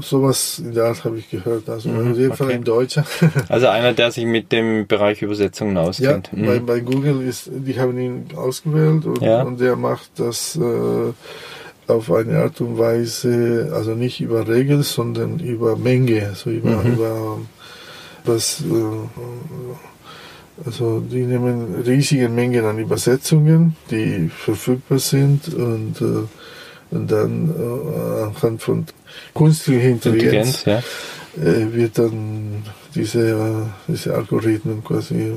sowas 0.00 0.58
in 0.58 0.74
der 0.74 0.84
Art 0.84 1.04
habe 1.04 1.18
ich 1.18 1.30
gehört. 1.30 1.68
Also 1.68 1.88
mhm, 1.88 2.08
in 2.08 2.14
dem 2.14 2.32
Fall 2.32 2.50
ein 2.50 2.64
Deutscher. 2.64 3.04
also 3.48 3.68
einer, 3.68 3.92
der 3.92 4.10
sich 4.10 4.24
mit 4.24 4.52
dem 4.52 4.86
Bereich 4.86 5.22
Übersetzungen 5.22 5.76
auskennt. 5.76 6.30
Ja, 6.32 6.38
mhm. 6.38 6.46
bei, 6.46 6.58
bei 6.60 6.80
Google 6.80 7.22
ist, 7.22 7.50
die 7.52 7.78
haben 7.78 7.98
ihn 7.98 8.26
ausgewählt 8.36 9.06
und, 9.06 9.22
ja. 9.22 9.42
und 9.42 9.60
der 9.60 9.76
macht 9.76 10.10
das 10.16 10.56
äh, 10.56 11.12
auf 11.90 12.12
eine 12.12 12.38
Art 12.38 12.60
und 12.60 12.78
Weise, 12.78 13.70
also 13.74 13.94
nicht 13.94 14.20
über 14.20 14.46
Regeln, 14.46 14.82
sondern 14.82 15.40
über 15.40 15.76
Menge, 15.76 16.28
also 16.28 16.50
über, 16.50 16.82
mhm. 16.82 16.92
über 16.92 17.38
was, 18.24 18.60
äh, 18.60 20.64
also 20.64 21.00
die 21.00 21.22
nehmen 21.22 21.82
riesige 21.86 22.28
Mengen 22.28 22.64
an 22.64 22.78
Übersetzungen, 22.78 23.76
die 23.90 24.28
verfügbar 24.28 24.98
sind 24.98 25.52
und, 25.54 26.00
äh, 26.00 26.94
und 26.94 27.10
dann 27.10 27.48
äh, 27.48 28.22
anhand 28.24 28.62
von 28.62 28.86
künstlicher 29.34 29.88
Intelligenz, 29.88 30.64
Intelligenz 30.64 30.64
ja. 30.64 31.42
Äh, 31.42 31.72
wird 31.72 31.98
dann 31.98 32.64
diese, 32.94 33.68
diese 33.86 34.14
Algorithmen 34.14 34.82
quasi 34.82 35.32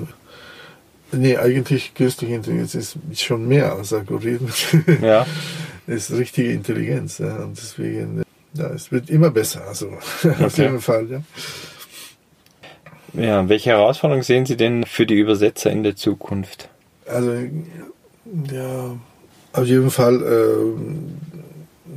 Nee, 1.14 1.38
eigentlich 1.38 1.94
künstliche 1.94 2.34
Intelligenz 2.34 2.74
ist 2.74 2.98
schon 3.16 3.48
mehr 3.48 3.74
als 3.74 3.94
Algorithmen. 3.94 4.52
Ja. 5.02 5.26
es 5.86 6.10
ist 6.10 6.18
richtige 6.18 6.52
Intelligenz. 6.52 7.20
Ja, 7.20 7.44
und 7.44 7.58
deswegen, 7.58 8.24
ja, 8.54 8.68
es 8.70 8.92
wird 8.92 9.10
immer 9.10 9.30
besser. 9.30 9.64
Also 9.68 9.92
okay. 10.24 10.46
auf 10.46 10.58
jeden 10.58 10.82
Fall, 10.82 11.08
ja. 11.10 11.22
Ja, 13.14 13.48
welche 13.48 13.70
Herausforderungen 13.70 14.24
sehen 14.24 14.48
Sie 14.48 14.58
denn 14.58 14.86
für 14.86 15.06
die 15.06 15.14
Übersetzer 15.14 15.70
in 15.70 15.84
der 15.84 15.96
Zukunft? 15.96 16.70
Also, 17.06 17.32
ja, 18.52 18.98
auf 19.52 19.66
jeden 19.66 19.92
Fall, 19.92 20.16
äh, 20.24 21.96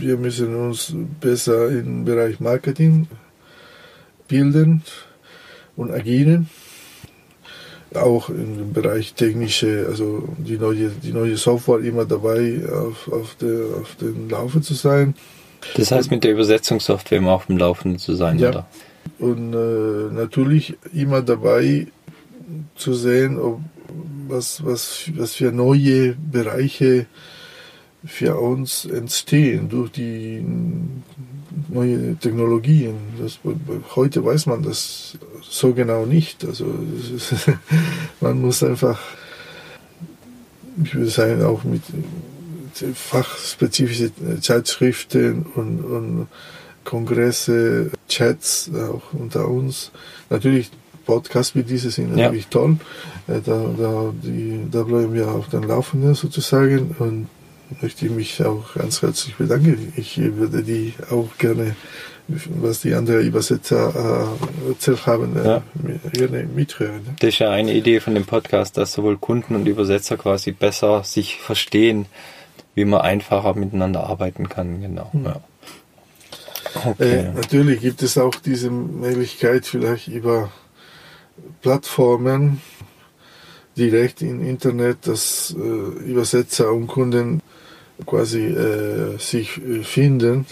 wir 0.00 0.16
müssen 0.16 0.54
uns 0.54 0.94
besser 1.20 1.68
im 1.68 2.04
Bereich 2.04 2.40
Marketing 2.40 3.06
bilden 4.28 4.82
und 5.76 5.90
agieren. 5.90 6.48
Auch 7.94 8.28
im 8.28 8.72
Bereich 8.72 9.14
technische, 9.14 9.86
also 9.88 10.28
die 10.38 10.58
neue, 10.58 10.90
die 10.90 11.12
neue 11.12 11.36
Software 11.36 11.80
immer 11.80 12.04
dabei 12.04 12.60
auf, 12.68 13.10
auf, 13.12 13.34
der, 13.34 13.64
auf 13.80 13.96
den 13.96 14.28
Laufen 14.28 14.62
zu 14.62 14.74
sein. 14.74 15.14
Das 15.76 15.90
heißt, 15.90 16.10
mit 16.10 16.22
der 16.22 16.32
Übersetzungssoftware 16.32 17.18
immer 17.18 17.32
auf 17.32 17.46
dem 17.46 17.58
Laufenden 17.58 17.98
zu 17.98 18.14
sein, 18.14 18.38
ja. 18.38 18.50
oder? 18.50 18.68
Und 19.18 19.54
äh, 19.54 20.14
natürlich 20.14 20.76
immer 20.94 21.20
dabei 21.20 21.88
zu 22.76 22.94
sehen, 22.94 23.38
ob 23.38 23.60
was, 24.28 24.64
was, 24.64 25.10
was 25.16 25.34
für 25.34 25.52
neue 25.52 26.14
Bereiche 26.14 27.06
für 28.04 28.36
uns 28.36 28.84
entstehen 28.84 29.68
durch 29.68 29.92
die 29.92 30.44
neue 31.68 32.16
Technologien. 32.16 32.94
Das, 33.20 33.38
heute 33.94 34.24
weiß 34.24 34.46
man 34.46 34.62
das 34.62 35.18
so 35.42 35.72
genau 35.74 36.06
nicht. 36.06 36.44
Also 36.44 36.66
ist, 37.16 37.34
man 38.20 38.40
muss 38.40 38.62
einfach, 38.62 38.98
ich 40.82 40.94
würde 40.94 41.10
sagen, 41.10 41.42
auch 41.42 41.64
mit 41.64 41.82
fachspezifischen 42.94 44.40
Zeitschriften 44.40 45.44
und, 45.54 45.80
und 45.84 46.28
Kongresse, 46.84 47.90
Chats 48.08 48.70
auch 48.74 49.12
unter 49.12 49.48
uns. 49.48 49.90
Natürlich 50.30 50.70
Podcasts 51.04 51.54
wie 51.54 51.62
diese 51.62 51.90
sind 51.90 52.14
natürlich 52.16 52.44
ja. 52.44 52.50
toll. 52.50 52.76
Äh, 53.26 53.40
da, 53.44 53.64
da, 53.76 54.12
die, 54.22 54.60
da 54.70 54.84
bleiben 54.84 55.12
wir 55.12 55.28
auf 55.28 55.48
den 55.48 55.64
Laufenden 55.64 56.14
sozusagen 56.14 56.94
und 56.98 57.28
möchte 57.80 58.06
ich 58.06 58.12
mich 58.12 58.44
auch 58.44 58.74
ganz 58.74 59.02
herzlich 59.02 59.36
bedanken. 59.36 59.92
Ich 59.96 60.18
würde 60.18 60.62
die 60.62 60.94
auch 61.10 61.28
gerne, 61.38 61.76
was 62.28 62.80
die 62.80 62.94
anderen 62.94 63.26
Übersetzer 63.26 64.28
äh, 64.66 64.68
erzählt 64.70 65.06
haben, 65.06 65.36
äh, 65.36 65.44
ja. 65.44 65.62
gerne 66.12 66.44
mithören. 66.44 67.02
Das 67.20 67.30
ist 67.30 67.38
ja 67.38 67.50
eine 67.50 67.72
Idee 67.72 68.00
von 68.00 68.14
dem 68.14 68.24
Podcast, 68.24 68.76
dass 68.76 68.92
sowohl 68.92 69.18
Kunden 69.18 69.54
und 69.54 69.66
Übersetzer 69.66 70.16
quasi 70.16 70.52
besser 70.52 71.04
sich 71.04 71.38
verstehen, 71.38 72.06
wie 72.74 72.84
man 72.84 73.00
einfacher 73.00 73.54
miteinander 73.54 74.04
arbeiten 74.04 74.48
kann. 74.48 74.80
Genau. 74.80 75.12
Hm. 75.12 75.24
Ja. 75.24 75.40
Okay. 76.84 77.18
Äh, 77.18 77.32
natürlich 77.32 77.80
gibt 77.80 78.02
es 78.02 78.16
auch 78.16 78.34
diese 78.36 78.70
Möglichkeit, 78.70 79.66
vielleicht 79.66 80.08
über 80.08 80.52
Plattformen 81.62 82.60
direkt 83.76 84.22
im 84.22 84.46
Internet, 84.46 85.06
dass 85.06 85.54
äh, 85.58 85.58
Übersetzer 85.58 86.72
und 86.72 86.86
Kunden 86.86 87.42
quasi 88.06 88.46
äh, 88.46 89.18
sich 89.18 89.58
äh, 89.58 89.82
finden. 89.82 90.46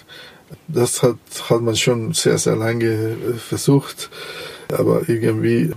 Das 0.67 1.02
hat, 1.02 1.17
hat 1.49 1.61
man 1.61 1.76
schon 1.76 2.12
sehr, 2.14 2.38
sehr 2.38 2.57
lange 2.57 2.87
äh, 2.87 3.35
versucht. 3.35 4.11
Aber 4.73 5.09
irgendwie, 5.09 5.71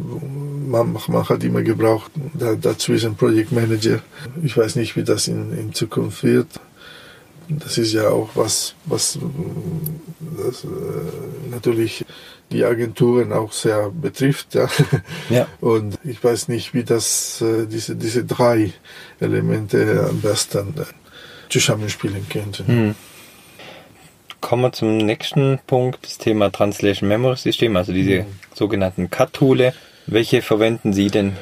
man, 0.67 0.97
man 1.07 1.29
hat 1.29 1.43
immer 1.43 1.61
gebraucht, 1.61 2.11
da, 2.33 2.55
dazwischen 2.55 3.15
Project 3.15 3.51
Manager. 3.51 3.99
Ich 4.43 4.57
weiß 4.57 4.75
nicht, 4.75 4.95
wie 4.95 5.03
das 5.03 5.27
in, 5.27 5.57
in 5.57 5.73
Zukunft 5.73 6.23
wird. 6.23 6.47
Das 7.47 7.77
ist 7.77 7.93
ja 7.93 8.09
auch 8.09 8.29
was, 8.35 8.75
was 8.85 9.17
das, 10.37 10.63
äh, 10.63 10.67
natürlich 11.49 12.05
die 12.51 12.65
Agenturen 12.65 13.31
auch 13.31 13.53
sehr 13.53 13.89
betrifft. 13.89 14.55
Ja. 14.55 14.67
ja. 15.29 15.47
Und 15.61 15.97
ich 16.03 16.23
weiß 16.23 16.47
nicht, 16.49 16.73
wie 16.73 16.83
das 16.83 17.41
äh, 17.41 17.65
diese, 17.65 17.95
diese 17.95 18.23
drei 18.25 18.73
Elemente 19.19 20.07
am 20.09 20.21
besten 20.21 20.73
zusammenspielen 21.51 22.27
könnten. 22.29 22.67
Hm. 22.67 22.95
Kommen 24.39 24.63
wir 24.63 24.71
zum 24.71 24.97
nächsten 24.97 25.59
Punkt, 25.67 25.99
das 26.03 26.17
Thema 26.17 26.51
Translation 26.51 27.07
Memory 27.07 27.37
System, 27.37 27.75
also 27.75 27.93
diese 27.93 28.19
hm. 28.19 28.25
sogenannten 28.53 29.09
CAT-Toole. 29.09 29.73
Welche 30.07 30.41
verwenden 30.41 30.93
Sie 30.93 31.09
denn? 31.09 31.33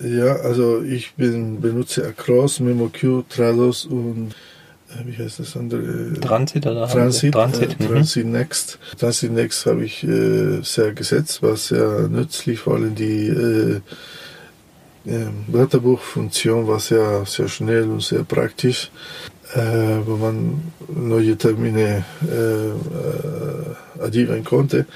Ja, 0.00 0.36
also 0.36 0.82
ich 0.82 1.12
bin, 1.14 1.60
benutze 1.60 2.06
Across, 2.06 2.60
MemoQ, 2.60 3.28
Trados 3.28 3.84
und 3.84 4.34
äh, 4.88 5.06
wie 5.06 5.22
heißt 5.22 5.40
das 5.40 5.56
andere? 5.56 6.14
Transit 6.14 6.66
oder? 6.66 6.88
Transit, 6.88 7.34
Transit, 7.34 7.78
äh, 7.78 7.82
mhm. 7.82 7.88
Transit 7.88 8.26
Next. 8.26 8.78
Transit 8.98 9.32
Next 9.32 9.66
habe 9.66 9.84
ich 9.84 10.02
äh, 10.02 10.62
sehr 10.62 10.92
gesetzt, 10.92 11.42
war 11.42 11.56
sehr 11.56 12.08
nützlich, 12.08 12.60
vor 12.60 12.76
allem 12.76 12.94
die 12.94 13.28
äh, 13.28 13.80
äh, 15.06 15.26
Wörterbuchfunktion 15.48 16.66
war 16.66 16.80
sehr, 16.80 17.24
sehr 17.26 17.48
schnell 17.48 17.84
und 17.84 18.02
sehr 18.02 18.24
praktisch, 18.24 18.90
äh, 19.54 20.06
wo 20.06 20.16
man 20.16 20.62
neue 20.88 21.36
Termine? 21.36 22.04
Äh, 22.22 22.70
äh, 22.70 23.89
addieren 24.00 24.44
konnte, 24.44 24.86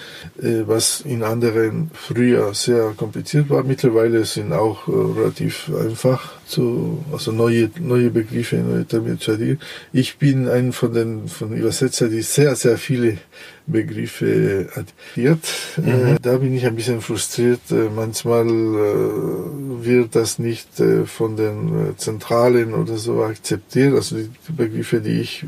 äh, 0.40 0.62
was 0.66 1.00
in 1.00 1.22
anderen 1.22 1.90
früher 1.92 2.54
sehr 2.54 2.94
kompliziert 2.96 3.50
war. 3.50 3.62
Mittlerweile 3.62 4.24
sind 4.24 4.52
auch 4.52 4.88
äh, 4.88 4.92
relativ 4.92 5.70
einfach 5.80 6.32
zu, 6.46 7.04
also 7.12 7.32
neue, 7.32 7.70
neue 7.80 8.10
Begriffe, 8.10 8.56
neue 8.56 8.84
Termine 8.84 9.18
zu 9.18 9.32
addieren. 9.32 9.60
Ich 9.92 10.18
bin 10.18 10.48
ein 10.48 10.72
von 10.72 10.92
den, 10.92 11.28
von 11.28 11.50
den 11.50 11.58
Übersetzern, 11.58 12.10
die 12.10 12.22
sehr, 12.22 12.54
sehr 12.56 12.76
viele 12.76 13.18
Begriffe 13.66 14.68
addiert. 14.74 15.40
Mhm. 15.78 15.88
Äh, 15.88 16.16
da 16.20 16.36
bin 16.36 16.54
ich 16.54 16.66
ein 16.66 16.76
bisschen 16.76 17.00
frustriert. 17.00 17.60
Manchmal 17.96 18.46
wird 18.46 20.14
das 20.14 20.38
nicht 20.38 20.68
von 21.06 21.36
den 21.36 21.94
Zentralen 21.96 22.74
oder 22.74 22.98
so 22.98 23.22
akzeptiert. 23.22 23.94
Also 23.94 24.16
die 24.16 24.30
Begriffe, 24.52 25.00
die 25.00 25.20
ich 25.20 25.46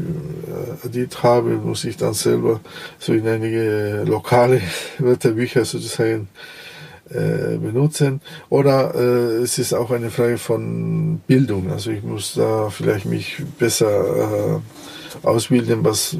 addiert 0.82 1.22
habe, 1.22 1.50
muss 1.56 1.84
ich 1.84 1.98
dann 1.98 2.14
selber 2.14 2.60
so 2.98 3.12
in 3.12 3.26
einige 3.46 4.04
lokale 4.06 4.60
Wörterbücher 4.98 5.64
sozusagen 5.64 6.28
äh, 7.10 7.56
benutzen. 7.56 8.20
Oder 8.48 8.94
äh, 8.94 9.42
es 9.42 9.58
ist 9.58 9.72
auch 9.72 9.90
eine 9.90 10.10
Frage 10.10 10.38
von 10.38 11.20
Bildung. 11.26 11.70
Also 11.70 11.90
ich 11.90 12.02
muss 12.02 12.34
da 12.34 12.68
vielleicht 12.70 13.06
mich 13.06 13.42
besser 13.58 14.58
äh, 15.22 15.26
ausbilden, 15.26 15.84
was 15.84 16.14
äh, 16.14 16.18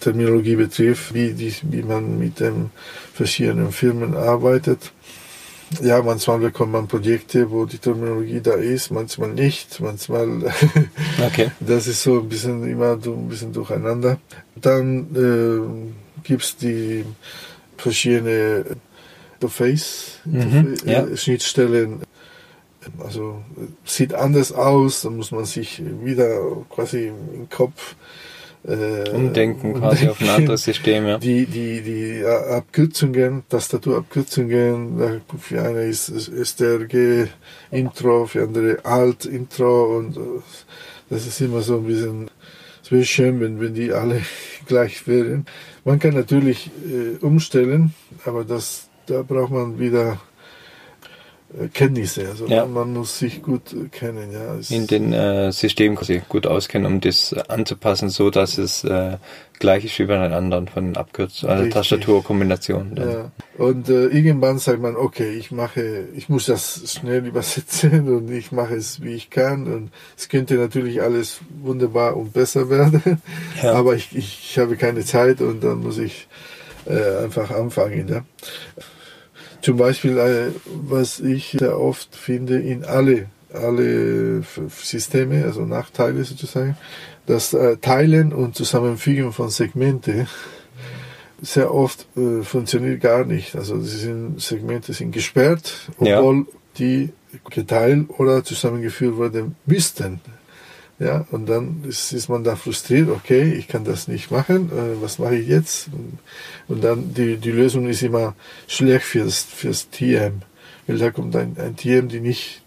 Terminologie 0.00 0.56
betrifft, 0.56 1.12
wie, 1.14 1.32
die, 1.32 1.54
wie 1.62 1.82
man 1.82 2.18
mit 2.18 2.40
den 2.40 2.70
verschiedenen 3.12 3.72
Firmen 3.72 4.16
arbeitet. 4.16 4.92
Ja, 5.82 6.02
manchmal 6.02 6.38
bekommt 6.38 6.72
man 6.72 6.88
Projekte, 6.88 7.50
wo 7.50 7.66
die 7.66 7.78
Terminologie 7.78 8.40
da 8.40 8.52
ist, 8.54 8.90
manchmal 8.90 9.30
nicht, 9.30 9.80
manchmal 9.80 10.52
Okay. 11.26 11.50
das 11.60 11.86
ist 11.86 12.02
so 12.02 12.20
ein 12.20 12.28
bisschen 12.28 12.66
immer 12.66 12.98
so 13.00 13.12
ein 13.12 13.28
bisschen 13.28 13.52
durcheinander. 13.52 14.18
Dann 14.56 15.06
äh, 15.14 16.22
gibt's 16.26 16.56
die 16.56 17.04
verschiedene 17.76 18.64
Interface, 19.34 20.18
Mhm, 20.24 20.74
äh, 20.86 20.92
ja. 20.92 21.16
Schnittstellen. 21.16 22.00
Also 22.98 23.42
sieht 23.84 24.14
anders 24.14 24.50
aus, 24.52 25.02
da 25.02 25.10
muss 25.10 25.30
man 25.30 25.44
sich 25.44 25.82
wieder 26.02 26.40
quasi 26.70 27.08
im 27.08 27.48
Kopf 27.50 27.94
äh, 28.68 29.10
Umdenken 29.10 29.74
quasi 29.74 30.08
auf 30.08 30.20
ein 30.20 30.24
umdenken. 30.24 30.42
anderes 30.42 30.64
System, 30.64 31.06
ja. 31.06 31.18
Die, 31.18 31.46
die, 31.46 31.80
die 31.80 32.20
äh, 32.20 32.26
Abkürzungen, 32.26 33.42
Tastaturabkürzungen, 33.48 35.00
äh, 35.00 35.20
für 35.38 35.62
eine 35.62 35.84
ist 35.84 36.08
STRG 36.08 37.28
Intro, 37.70 38.26
für 38.26 38.42
andere 38.42 38.84
Alt 38.84 39.24
Intro 39.24 39.96
und 39.96 40.16
äh, 40.16 40.20
das 41.10 41.26
ist 41.26 41.40
immer 41.40 41.62
so 41.62 41.78
ein 41.78 41.84
bisschen, 41.84 42.30
es 42.82 42.92
wäre 42.92 43.04
schön, 43.04 43.40
wenn, 43.40 43.60
wenn 43.60 43.74
die 43.74 43.92
alle 43.92 44.22
gleich 44.66 45.06
wären. 45.06 45.46
Man 45.84 45.98
kann 45.98 46.14
natürlich 46.14 46.70
äh, 46.86 47.24
umstellen, 47.24 47.94
aber 48.26 48.44
das, 48.44 48.88
da 49.06 49.22
braucht 49.22 49.52
man 49.52 49.78
wieder 49.78 50.20
Kenntnisse. 51.72 52.28
Also 52.28 52.46
Ja. 52.46 52.66
man, 52.66 52.92
muss 52.92 53.18
sich 53.18 53.42
gut 53.42 53.72
äh, 53.72 53.88
kennen. 53.88 54.30
Ja. 54.32 54.56
Es- 54.56 54.70
In 54.70 54.86
den 54.86 55.12
äh, 55.14 55.50
System 55.50 55.96
quasi 55.96 56.20
gut 56.28 56.46
auskennen, 56.46 56.86
um 56.92 57.00
das 57.00 57.32
äh, 57.32 57.42
anzupassen, 57.48 58.10
so 58.10 58.28
dass 58.30 58.58
es 58.58 58.84
äh, 58.84 59.16
gleich 59.58 59.84
ist 59.86 59.98
wie 59.98 60.04
bei 60.04 60.18
den 60.18 60.32
anderen 60.34 60.68
von 60.68 60.84
den 60.84 60.96
Abkürzungen, 60.96 61.50
also 61.50 61.64
Richtig. 61.64 61.74
Tastaturkombinationen. 61.74 62.96
Ja. 62.96 63.30
Und 63.56 63.88
äh, 63.88 64.06
irgendwann 64.08 64.58
sagt 64.58 64.80
man, 64.80 64.94
okay, 64.94 65.32
ich 65.32 65.50
mache, 65.50 66.04
ich 66.14 66.28
muss 66.28 66.46
das 66.46 66.82
schnell 66.92 67.24
übersetzen 67.26 68.08
und 68.14 68.30
ich 68.30 68.52
mache 68.52 68.74
es, 68.76 69.02
wie 69.02 69.14
ich 69.14 69.30
kann. 69.30 69.66
Und 69.72 69.90
es 70.18 70.28
könnte 70.28 70.54
natürlich 70.56 71.00
alles 71.02 71.40
wunderbar 71.62 72.16
und 72.16 72.34
besser 72.34 72.68
werden, 72.68 73.02
Ja. 73.62 73.72
aber 73.72 73.94
ich, 73.94 74.14
ich, 74.14 74.50
ich 74.50 74.58
habe 74.58 74.76
keine 74.76 75.02
Zeit 75.04 75.40
und 75.40 75.64
dann 75.64 75.80
muss 75.80 75.96
ich 75.98 76.28
äh, 76.86 77.24
einfach 77.24 77.50
anfangen. 77.50 78.06
Ja. 78.08 78.22
Zum 79.62 79.76
Beispiel, 79.76 80.18
äh, 80.18 80.50
was 80.66 81.20
ich 81.20 81.56
sehr 81.58 81.78
oft 81.80 82.14
finde 82.14 82.58
in 82.60 82.84
alle, 82.84 83.26
alle 83.52 84.42
Systeme, 84.68 85.44
also 85.44 85.62
Nachteile 85.62 86.24
sozusagen, 86.24 86.76
das 87.26 87.52
äh, 87.54 87.76
Teilen 87.76 88.32
und 88.32 88.54
Zusammenfügen 88.54 89.32
von 89.32 89.50
Segmente 89.50 90.26
sehr 91.40 91.72
oft 91.74 92.06
äh, 92.16 92.42
funktioniert 92.42 93.00
gar 93.00 93.24
nicht. 93.24 93.54
Also 93.54 93.76
die 93.78 93.86
sind, 93.86 94.40
Segmente 94.40 94.92
sind 94.92 95.12
gesperrt, 95.12 95.90
Ja. 96.00 96.18
obwohl 96.20 96.46
die 96.78 97.10
geteilt 97.50 98.08
oder 98.18 98.42
zusammengeführt 98.44 99.18
werden 99.18 99.56
müssten. 99.66 100.20
Ja, 101.00 101.26
und 101.30 101.48
dann 101.48 101.84
ist, 101.88 102.12
ist 102.12 102.28
man 102.28 102.42
da 102.42 102.56
frustriert, 102.56 103.08
okay, 103.08 103.52
ich 103.52 103.68
kann 103.68 103.84
das 103.84 104.08
nicht 104.08 104.32
machen, 104.32 104.70
äh, 104.72 105.00
was 105.00 105.20
mache 105.20 105.36
ich 105.36 105.46
jetzt? 105.46 105.90
Und 106.66 106.82
dann 106.82 107.14
die, 107.14 107.36
die 107.36 107.52
Lösung 107.52 107.86
ist 107.88 108.02
immer 108.02 108.34
schlecht 108.66 109.04
fürs, 109.04 109.44
fürs 109.44 109.90
TM, 109.90 110.42
weil 110.88 110.98
da 110.98 111.12
kommt 111.12 111.36
ein, 111.36 111.56
ein 111.56 111.76
TM, 111.76 112.08
die 112.08 112.18
nicht, 112.18 112.62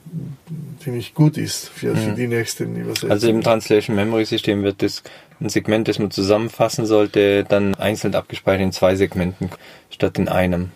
die 0.85 0.91
nicht 0.91 1.13
gut 1.13 1.37
ist 1.37 1.67
für, 1.67 1.93
für 1.97 2.11
Mhm. 2.11 2.15
die 2.15 2.27
nächsten 2.27 2.75
Übersetzungen. 2.77 3.11
Also 3.11 3.27
im 3.27 3.41
Translation 3.41 3.97
Memory 3.97 4.23
System 4.23 4.63
wird 4.63 4.81
das 4.81 5.03
ein 5.41 5.49
Segment, 5.49 5.89
das 5.89 5.99
man 5.99 6.11
zusammenfassen 6.11 6.85
sollte, 6.85 7.43
dann 7.43 7.75
einzeln 7.75 8.15
abgespeichert 8.15 8.61
in 8.61 8.71
zwei 8.71 8.95
Segmenten 8.95 9.49
statt 9.89 10.17
in 10.17 10.29
einem. 10.29 10.71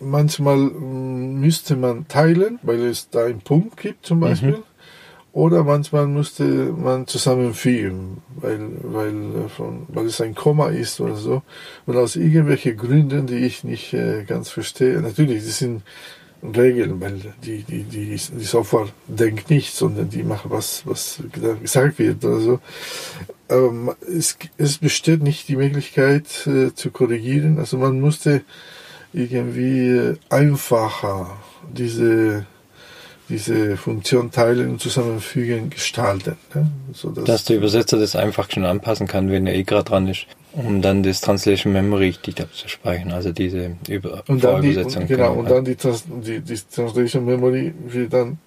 Manchmal 0.00 0.56
mm, 0.56 1.40
müsste 1.40 1.76
man 1.76 2.08
teilen, 2.08 2.58
weil 2.62 2.80
es 2.86 3.08
da 3.10 3.24
einen 3.26 3.40
Punkt 3.40 3.76
gibt 3.76 4.04
zum 4.04 4.20
Beispiel. 4.20 4.62
Oder 5.36 5.64
manchmal 5.64 6.06
müsste 6.06 6.44
man 6.44 7.06
zusammenfügen, 7.06 8.22
weil, 8.36 8.70
weil, 8.82 9.44
äh, 9.44 9.48
von, 9.50 9.82
weil 9.88 10.06
es 10.06 10.22
ein 10.22 10.34
Komma 10.34 10.68
ist 10.68 10.98
oder 10.98 11.16
so. 11.16 11.42
Und 11.84 11.98
aus 11.98 12.16
irgendwelchen 12.16 12.74
Gründen, 12.78 13.26
die 13.26 13.44
ich 13.44 13.62
nicht 13.62 13.92
äh, 13.92 14.24
ganz 14.24 14.48
verstehe, 14.48 14.98
natürlich, 15.02 15.44
das 15.44 15.58
sind 15.58 15.82
Regeln, 16.42 17.02
weil 17.02 17.20
die, 17.44 17.64
die, 17.64 17.82
die, 17.82 18.16
die 18.16 18.44
Software 18.44 18.88
denkt 19.08 19.50
nicht, 19.50 19.74
sondern 19.74 20.08
die 20.08 20.22
macht 20.22 20.48
was, 20.48 20.86
was 20.86 21.22
gesagt 21.62 21.98
wird 21.98 22.24
oder 22.24 22.40
so. 22.40 22.60
Aber 23.48 23.72
ma- 23.72 23.96
es, 24.08 24.38
es 24.56 24.78
besteht 24.78 25.22
nicht 25.22 25.48
die 25.48 25.56
Möglichkeit 25.56 26.46
äh, 26.46 26.72
zu 26.74 26.90
korrigieren. 26.90 27.58
Also 27.58 27.76
man 27.76 28.00
musste 28.00 28.40
irgendwie 29.12 29.88
äh, 29.90 30.16
einfacher 30.30 31.36
diese, 31.70 32.46
diese 33.28 33.76
Funktion 33.76 34.30
teilen 34.30 34.70
und 34.70 34.80
zusammenfügen 34.80 35.70
gestalten. 35.70 36.36
Ne? 36.54 36.70
So 36.92 37.10
Dass 37.10 37.44
der 37.44 37.56
Übersetzer 37.56 37.98
das 37.98 38.14
einfach 38.14 38.50
schon 38.50 38.64
anpassen 38.64 39.06
kann, 39.06 39.30
wenn 39.30 39.46
er 39.46 39.54
eh 39.54 39.64
gerade 39.64 39.84
dran 39.84 40.08
ist, 40.08 40.26
um 40.52 40.80
dann 40.80 41.02
das 41.02 41.20
Translation 41.20 41.72
Memory 41.72 42.06
richtig 42.06 42.40
abzuspeichern, 42.40 43.12
also 43.12 43.32
diese 43.32 43.76
Über 43.88 44.22
und 44.28 44.42
dann 44.42 44.62
die, 44.62 44.76
und, 44.76 45.08
genau, 45.08 45.34
und 45.34 45.50
dann 45.50 45.64
die, 45.64 45.74
Trans 45.74 46.04
die, 46.06 46.40
die 46.40 46.58
Translation 46.72 47.24
Memory 47.24 47.74
wird 47.88 48.12
dann 48.12 48.38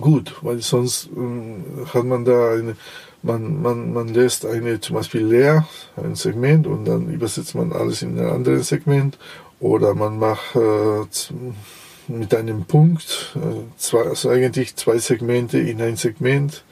gut, 0.00 0.34
weil 0.42 0.60
sonst 0.60 1.08
ähm, 1.16 1.64
hat 1.94 2.04
man 2.04 2.24
da 2.24 2.52
eine, 2.52 2.76
man, 3.22 3.62
man, 3.62 3.92
man 3.92 4.08
lässt 4.08 4.44
eine 4.44 4.80
zum 4.80 4.96
Beispiel 4.96 5.24
leer, 5.24 5.66
ein 5.96 6.16
Segment 6.16 6.66
und 6.66 6.86
dann 6.86 7.08
übersetzt 7.08 7.54
man 7.54 7.72
alles 7.72 8.02
in 8.02 8.18
ein 8.18 8.28
anderes 8.28 8.68
Segment 8.68 9.16
oder 9.58 9.94
man 9.94 10.18
macht 10.18 10.56
äh, 10.56 11.06
mit 12.18 12.34
einem 12.34 12.64
Punkt 12.64 13.36
äh, 13.36 13.78
zwei, 13.78 14.02
also 14.02 14.30
eigentlich 14.30 14.76
zwei 14.76 14.98
Segmente 14.98 15.58
in 15.58 15.80
ein 15.80 15.96
Segment 15.96 16.64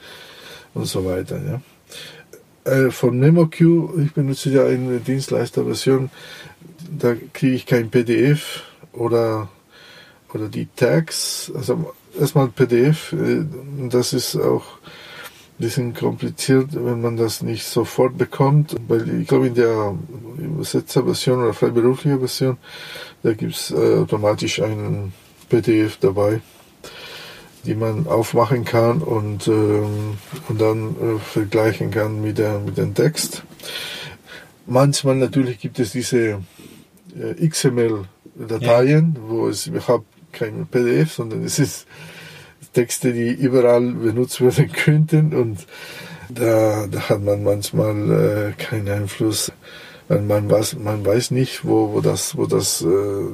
und 0.73 0.85
so 0.85 1.05
weiter. 1.05 1.39
Ja. 1.43 1.61
Äh, 2.69 2.91
von 2.91 3.17
MemoQ, 3.17 3.61
ich 4.05 4.13
benutze 4.13 4.49
ja 4.49 4.65
eine 4.65 4.99
Dienstleisterversion, 4.99 6.09
da 6.91 7.15
kriege 7.33 7.55
ich 7.55 7.65
kein 7.65 7.89
PDF 7.89 8.63
oder, 8.93 9.49
oder 10.33 10.49
die 10.49 10.67
Tags, 10.75 11.51
also 11.55 11.93
erstmal 12.19 12.49
PDF, 12.49 13.13
äh, 13.13 13.45
das 13.89 14.13
ist 14.13 14.35
auch 14.35 14.65
ein 15.59 15.63
bisschen 15.63 15.93
kompliziert, 15.93 16.69
wenn 16.73 17.01
man 17.01 17.17
das 17.17 17.41
nicht 17.41 17.65
sofort 17.65 18.17
bekommt, 18.17 18.75
weil 18.87 19.21
ich 19.21 19.27
glaube 19.27 19.47
in 19.47 19.55
der 19.55 19.95
Übersetzerversion 20.37 21.41
oder 21.41 21.53
freiberufliche 21.53 22.19
Version, 22.19 22.57
da 23.23 23.33
gibt's 23.33 23.71
äh, 23.71 23.97
automatisch 23.99 24.61
einen 24.61 25.13
PDF 25.49 25.97
dabei, 25.97 26.41
die 27.65 27.75
man 27.75 28.07
aufmachen 28.07 28.65
kann 28.65 29.01
und, 29.01 29.47
ähm, 29.47 30.17
und 30.47 30.61
dann 30.61 30.95
äh, 30.95 31.19
vergleichen 31.19 31.91
kann 31.91 32.21
mit, 32.21 32.37
der, 32.37 32.59
mit 32.59 32.77
dem 32.77 32.93
Text. 32.93 33.43
Manchmal 34.65 35.15
natürlich 35.15 35.59
gibt 35.59 35.79
es 35.79 35.91
diese 35.91 36.41
äh, 37.17 37.47
XML-Dateien, 37.47 39.17
wo 39.27 39.47
es 39.47 39.67
überhaupt 39.67 40.05
kein 40.31 40.67
PDF, 40.67 41.13
sondern 41.13 41.43
es 41.43 41.59
ist 41.59 41.87
Texte, 42.73 43.13
die 43.13 43.31
überall 43.31 43.81
benutzt 43.81 44.41
werden 44.41 44.71
könnten 44.85 45.33
und 45.33 45.65
Da, 46.29 46.85
da 46.85 47.09
hat 47.09 47.23
man 47.23 47.43
manchmal 47.43 48.53
äh, 48.55 48.63
keinen 48.63 48.87
Einfluss. 48.87 49.51
Man 50.09 50.49
weiß, 50.49 50.77
man 50.79 51.05
weiß 51.05 51.29
nicht, 51.31 51.65
wo, 51.65 51.93
wo 51.93 52.01
das, 52.01 52.35
wo 52.35 52.47
das 52.47 52.81
äh, 52.81 52.87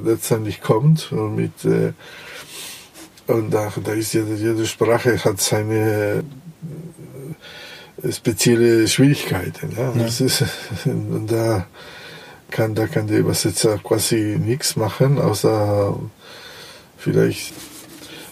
letztendlich 0.04 0.60
kommt. 0.60 1.10
Und, 1.10 1.34
mit, 1.34 1.64
äh, 1.64 1.94
und 3.26 3.50
da, 3.50 3.72
da 3.82 3.92
ist 3.92 4.12
jede, 4.12 4.34
jede 4.34 4.66
Sprache 4.66 5.24
hat 5.24 5.40
seine 5.40 6.22
äh, 8.02 8.12
spezielle 8.12 8.86
Schwierigkeiten. 8.88 9.72
Ja? 9.74 9.84
ja. 9.84 10.02
Das 10.02 10.20
ist, 10.20 10.44
und 10.84 11.32
da 11.32 11.66
kann, 12.50 12.74
da 12.74 12.86
kann 12.86 13.06
der 13.06 13.20
Übersetzer 13.20 13.78
quasi 13.78 14.38
nichts 14.38 14.76
machen, 14.76 15.18
außer 15.18 15.98
vielleicht 16.98 17.54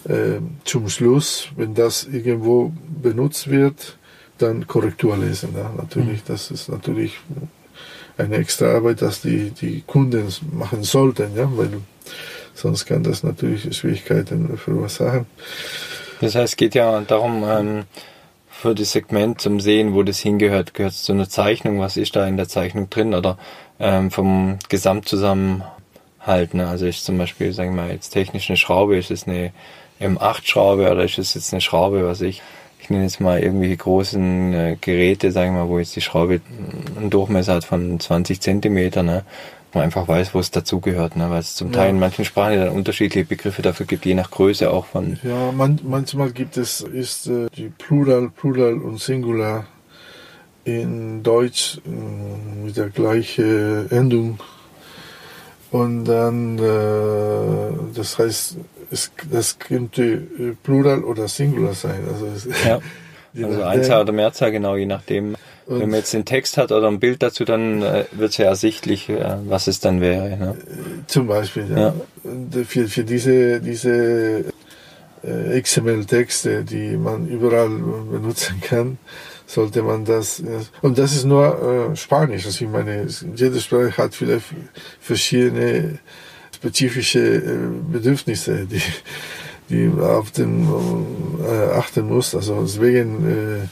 äh, 0.06 0.40
zum 0.64 0.90
Schluss, 0.90 1.48
wenn 1.56 1.74
das 1.74 2.04
irgendwo 2.04 2.74
benutzt 3.02 3.48
wird, 3.48 3.96
dann 4.36 4.66
Korrektur 4.66 5.16
lesen. 5.16 5.54
Ja? 5.56 5.72
Natürlich, 5.74 6.18
mhm. 6.18 6.26
das 6.26 6.50
ist 6.50 6.68
natürlich 6.68 7.18
eine 8.16 8.36
extra 8.36 8.74
Arbeit, 8.74 9.02
dass 9.02 9.22
die, 9.22 9.50
die 9.50 9.82
Kunden 9.86 10.26
machen 10.52 10.82
sollten, 10.82 11.36
ja, 11.36 11.48
weil 11.56 11.70
sonst 12.54 12.86
kann 12.86 13.02
das 13.02 13.22
natürlich 13.22 13.76
Schwierigkeiten 13.76 14.56
verursachen. 14.56 15.26
Das 16.20 16.34
heißt, 16.34 16.52
es 16.52 16.56
geht 16.56 16.74
ja 16.74 17.00
darum, 17.00 17.44
ähm, 17.46 17.84
für 18.48 18.74
das 18.74 18.92
Segment 18.92 19.40
zum 19.40 19.60
Sehen, 19.60 19.94
wo 19.94 20.02
das 20.02 20.20
hingehört, 20.20 20.72
gehört 20.72 20.94
es 20.94 21.02
zu 21.02 21.12
einer 21.12 21.28
Zeichnung, 21.28 21.80
was 21.80 21.96
ist 21.96 22.16
da 22.16 22.26
in 22.26 22.36
der 22.36 22.48
Zeichnung 22.48 22.88
drin 22.88 23.12
oder 23.12 23.36
ähm, 23.78 24.10
vom 24.10 24.58
Gesamtzusammenhalt. 24.68 26.54
Ne? 26.54 26.66
Also 26.66 26.86
ist 26.86 27.04
zum 27.04 27.18
Beispiel, 27.18 27.52
sagen 27.52 27.74
wir 27.74 27.82
mal, 27.82 27.90
jetzt 27.90 28.10
technisch 28.10 28.48
eine 28.48 28.56
Schraube, 28.56 28.96
ist 28.96 29.10
es 29.10 29.26
eine 29.26 29.52
M8-Schraube 30.00 30.90
oder 30.90 31.04
ist 31.04 31.18
es 31.18 31.34
jetzt 31.34 31.52
eine 31.52 31.60
Schraube, 31.60 32.06
was 32.06 32.20
ich 32.20 32.42
ich 32.84 32.90
nenne 32.90 33.04
jetzt 33.04 33.18
mal 33.18 33.40
irgendwelche 33.40 33.78
großen 33.78 34.52
äh, 34.52 34.76
Geräte, 34.78 35.32
sagen 35.32 35.54
wir 35.54 35.64
mal, 35.64 35.70
wo 35.70 35.78
jetzt 35.78 35.96
die 35.96 36.02
Schraube 36.02 36.42
einen 36.96 37.08
Durchmesser 37.08 37.54
hat 37.54 37.64
von 37.64 37.98
20 37.98 38.42
Zentimeter, 38.42 39.02
ne? 39.02 39.24
man 39.72 39.84
einfach 39.84 40.06
weiß, 40.06 40.34
wo 40.34 40.38
es 40.38 40.50
dazugehört, 40.50 41.16
ne? 41.16 41.30
weil 41.30 41.40
es 41.40 41.56
zum 41.56 41.72
Teil 41.72 41.90
in 41.90 41.98
manchen 41.98 42.26
Sprachen 42.26 42.58
dann 42.58 42.68
unterschiedliche 42.68 43.24
Begriffe 43.24 43.62
dafür 43.62 43.86
gibt, 43.86 44.04
je 44.04 44.12
nach 44.12 44.30
Größe 44.30 44.70
auch 44.70 44.84
von. 44.84 45.18
Ja, 45.22 45.50
man, 45.50 45.80
manchmal 45.82 46.30
gibt 46.30 46.58
es 46.58 46.82
ist 46.82 47.26
äh, 47.26 47.48
die 47.56 47.70
Plural, 47.70 48.28
Plural 48.28 48.74
und 48.74 49.00
Singular 49.00 49.64
in 50.64 51.22
Deutsch 51.22 51.80
äh, 51.86 52.66
mit 52.66 52.76
der 52.76 52.90
gleichen 52.90 53.90
Endung. 53.90 54.38
Und 55.74 56.04
dann, 56.04 56.56
äh, 56.56 57.96
das 57.96 58.16
heißt, 58.16 58.58
es, 58.92 59.10
das 59.28 59.58
könnte 59.58 60.04
äh, 60.04 60.52
Plural 60.62 61.02
oder 61.02 61.26
Singular 61.26 61.74
sein. 61.74 61.98
Also, 62.12 62.26
es, 62.26 62.46
ja. 62.64 62.78
also 63.44 63.62
Einzahl 63.64 64.02
oder 64.02 64.12
Mehrzahl, 64.12 64.52
genau, 64.52 64.76
je 64.76 64.86
nachdem. 64.86 65.34
Und 65.66 65.80
Wenn 65.80 65.90
man 65.90 65.98
jetzt 65.98 66.14
den 66.14 66.24
Text 66.24 66.58
hat 66.58 66.70
oder 66.70 66.86
ein 66.86 67.00
Bild 67.00 67.24
dazu, 67.24 67.44
dann 67.44 67.82
äh, 67.82 68.04
wird 68.12 68.30
es 68.30 68.36
ja 68.36 68.46
ersichtlich, 68.46 69.08
äh, 69.08 69.36
was 69.48 69.66
es 69.66 69.80
dann 69.80 70.00
wäre. 70.00 70.36
Ne? 70.36 70.54
Zum 71.08 71.26
Beispiel, 71.26 71.66
ja. 71.68 71.76
ja. 71.76 71.94
Äh, 72.60 72.64
für, 72.64 72.86
für 72.86 73.02
diese, 73.02 73.60
diese 73.60 74.44
äh, 75.24 75.60
XML-Texte, 75.60 76.62
die 76.62 76.96
man 76.96 77.26
überall 77.26 77.68
benutzen 77.68 78.60
kann, 78.60 78.98
sollte 79.46 79.82
man 79.82 80.04
das. 80.04 80.42
Und 80.82 80.98
das 80.98 81.14
ist 81.14 81.24
nur 81.24 81.90
äh, 81.92 81.96
Spanisch. 81.96 82.46
Also 82.46 82.64
ich 82.64 82.70
meine, 82.70 83.06
jede 83.34 83.60
Sprache 83.60 83.96
hat 83.96 84.14
vielleicht 84.14 84.46
verschiedene 85.00 85.98
spezifische 86.54 87.36
äh, 87.36 87.58
Bedürfnisse, 87.92 88.66
die, 88.66 88.82
die 89.68 89.90
auf 90.00 90.30
den 90.30 90.66
äh, 91.46 91.72
achten 91.74 92.06
muss. 92.08 92.34
Also 92.34 92.62
deswegen 92.62 93.60
äh, 93.62 93.68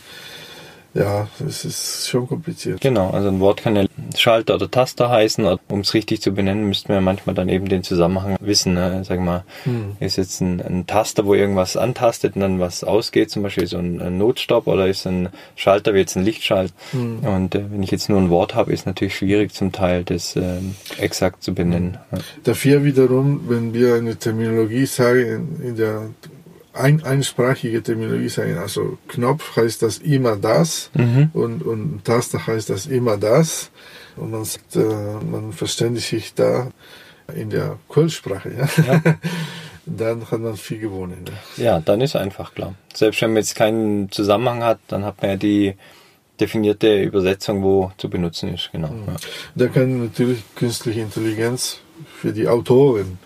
ja, 0.95 1.27
es 1.47 1.65
ist 1.65 2.09
schon 2.09 2.27
kompliziert. 2.27 2.81
Genau, 2.83 3.11
also 3.11 3.29
ein 3.29 3.41
Wort 3.41 3.63
kann 3.63 3.77
ja 3.77 3.87
Schalter 4.15 4.57
oder 4.57 4.71
Taster 4.71 5.09
heißen. 5.09 5.47
Um 5.69 5.81
es 5.81 5.95
richtig 5.95 6.21
zu 6.21 6.33
benennen, 6.33 6.69
müssten 6.69 6.91
wir 6.91 7.01
manchmal 7.01 7.35
dann 7.35 7.49
eben 7.49 7.67
den 7.67 7.83
Zusammenhang 7.83 8.37
wissen. 8.41 8.75
Ne? 8.75 9.03
Sag 9.05 9.21
mal, 9.21 9.45
hm. 9.65 9.97
ist 10.01 10.19
jetzt 10.19 10.43
ein, 10.43 10.61
ein, 10.61 10.87
Taster, 10.87 11.25
wo 11.25 11.35
irgendwas 11.35 11.79
antastet 11.79 12.35
und 12.35 12.43
dann 12.43 12.61
was 12.61 12.85
ausgeht, 12.85 13.31
zum 13.31 13.43
Beispiel 13.43 13.67
so 13.67 13.79
ein, 13.79 14.03
ein 14.03 14.19
Notstopp 14.19 14.67
oder 14.67 14.87
ist 14.87 15.07
ein 15.07 15.31
Schalter 15.57 15.95
wie 15.95 16.01
jetzt 16.01 16.17
ein 16.17 16.25
Lichtschalt. 16.25 16.75
Hm. 16.91 17.21
Und 17.21 17.55
äh, 17.55 17.65
wenn 17.71 17.83
ich 17.83 17.91
jetzt 17.91 18.11
nur 18.11 18.21
ein 18.21 18.29
Wort 18.29 18.55
habe, 18.55 18.73
ist 18.73 18.85
natürlich 18.85 19.17
schwierig 19.17 19.55
zum 19.55 19.73
Teil 19.73 20.05
das 20.05 20.37
äh, 20.37 20.59
exakt 20.99 21.43
zu 21.43 21.55
benennen. 21.55 21.97
Ja. 22.13 22.19
Dafür 22.45 22.85
wiederum, 22.85 23.49
wenn 23.49 23.73
wir 23.73 23.95
eine 23.95 24.17
Terminologie 24.17 24.85
sagen 24.85 25.59
in 25.63 25.77
der 25.77 26.11
ein, 26.73 27.03
einsprachige 27.05 27.83
Terminologie 27.83 28.29
sein. 28.29 28.59
Also 28.59 28.99
Knopf 29.09 29.57
heißt 29.57 29.83
das 29.83 29.99
immer 29.99 30.37
das 30.37 30.91
mhm. 30.95 31.31
und, 31.33 31.63
und 31.63 32.05
Taste 32.05 32.47
heißt 32.47 32.71
das 32.71 32.87
immer 32.87 33.17
das. 33.17 33.71
Und 34.17 34.31
man, 34.31 34.45
sagt, 34.45 34.77
äh, 34.77 34.81
man 34.81 35.53
verständigt 35.53 36.09
sich 36.09 36.35
da 36.35 36.71
in 37.35 37.51
der 37.51 37.79
Quellsprache. 37.89 38.51
Ja? 38.51 38.83
ja. 38.85 39.03
dann 39.87 40.31
hat 40.31 40.41
man 40.41 40.57
viel 40.57 40.79
gewonnen. 40.79 41.25
Ja. 41.57 41.65
ja, 41.65 41.81
dann 41.81 42.01
ist 42.01 42.17
einfach 42.17 42.55
klar. 42.55 42.75
Selbst 42.95 43.21
wenn 43.23 43.31
man 43.31 43.39
jetzt 43.39 43.55
keinen 43.55 44.11
Zusammenhang 44.11 44.63
hat, 44.63 44.79
dann 44.89 45.05
hat 45.05 45.21
man 45.23 45.33
ja 45.33 45.37
die 45.37 45.75
definierte 46.41 47.03
Übersetzung, 47.03 47.63
wo 47.63 47.93
zu 47.99 48.09
benutzen 48.09 48.53
ist. 48.55 48.71
Genau. 48.73 48.89
Mhm. 48.89 49.05
Ja. 49.07 49.17
Da 49.55 49.69
kann 49.69 50.05
natürlich 50.05 50.43
künstliche 50.55 51.01
Intelligenz 51.01 51.81
für 52.21 52.33
die 52.33 52.49
Autoren 52.49 53.19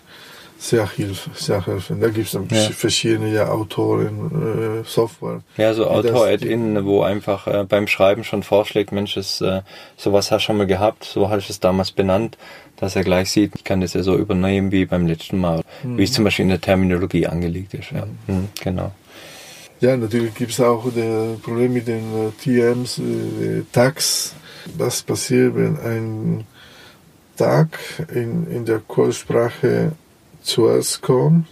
sehr, 0.59 0.89
hilf, 0.89 1.29
sehr 1.35 1.65
helfen. 1.65 2.01
Da 2.01 2.09
gibt 2.09 2.27
es 2.27 2.33
ja. 2.33 2.69
verschiedene 2.71 3.31
ja, 3.31 3.49
Autoren, 3.49 4.81
äh, 4.81 4.87
Software. 4.87 5.41
Ja, 5.57 5.73
so 5.73 5.87
Autor-Add-In, 5.87 6.85
wo 6.85 7.01
einfach 7.01 7.47
äh, 7.47 7.65
beim 7.67 7.87
Schreiben 7.87 8.23
schon 8.23 8.43
vorschlägt, 8.43 8.91
Mensch, 8.91 9.15
das, 9.15 9.41
äh, 9.41 9.61
sowas 9.95 10.31
hast 10.31 10.43
du 10.43 10.45
schon 10.47 10.57
mal 10.57 10.67
gehabt, 10.67 11.03
so 11.03 11.29
hast 11.29 11.47
du 11.47 11.53
es 11.53 11.59
damals 11.59 11.91
benannt, 11.91 12.37
dass 12.77 12.95
er 12.95 13.03
gleich 13.03 13.31
sieht, 13.31 13.53
ich 13.55 13.63
kann 13.63 13.81
das 13.81 13.93
ja 13.93 14.03
so 14.03 14.15
übernehmen 14.15 14.71
wie 14.71 14.85
beim 14.85 15.07
letzten 15.07 15.39
Mal, 15.39 15.63
mhm. 15.83 15.97
wie 15.97 16.03
es 16.03 16.13
zum 16.13 16.23
Beispiel 16.23 16.43
in 16.43 16.49
der 16.49 16.61
Terminologie 16.61 17.27
angelegt 17.27 17.73
ist. 17.73 17.91
Ja, 17.91 18.05
mhm. 18.05 18.35
Mhm, 18.35 18.47
genau. 18.61 18.91
Ja, 19.79 19.95
natürlich 19.95 20.33
gibt 20.33 20.51
es 20.51 20.59
auch 20.59 20.85
das 20.85 21.39
Problem 21.39 21.73
mit 21.73 21.87
den 21.87 22.29
äh, 22.29 22.31
TMs, 22.41 22.97
äh, 22.97 23.61
Tags. 23.71 24.33
Was 24.75 25.03
passiert, 25.03 25.55
wenn 25.55 25.79
ein 25.79 26.45
Tag 27.37 27.77
in, 28.13 28.47
in 28.49 28.65
der 28.65 28.81
Callsprache 28.87 29.91
zuerst 30.47 31.01
kommt. 31.01 31.47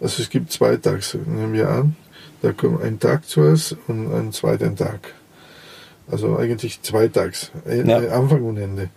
Also 0.00 0.22
es 0.22 0.30
gibt 0.30 0.52
zwei 0.52 0.76
Tags, 0.76 1.14
nehmen 1.14 1.52
wir 1.52 1.68
an. 1.68 1.96
Da 2.42 2.52
kommt 2.52 2.82
ein 2.82 3.00
Tag 3.00 3.24
zuerst 3.26 3.76
und 3.88 4.12
ein 4.14 4.32
zweiter 4.32 4.74
Tag. 4.74 5.14
Also 6.10 6.36
eigentlich 6.36 6.80
zwei 6.82 7.08
Tags, 7.08 7.50
ja. 7.66 7.98
Anfang 8.10 8.44
und 8.44 8.56
Ende. 8.56 8.90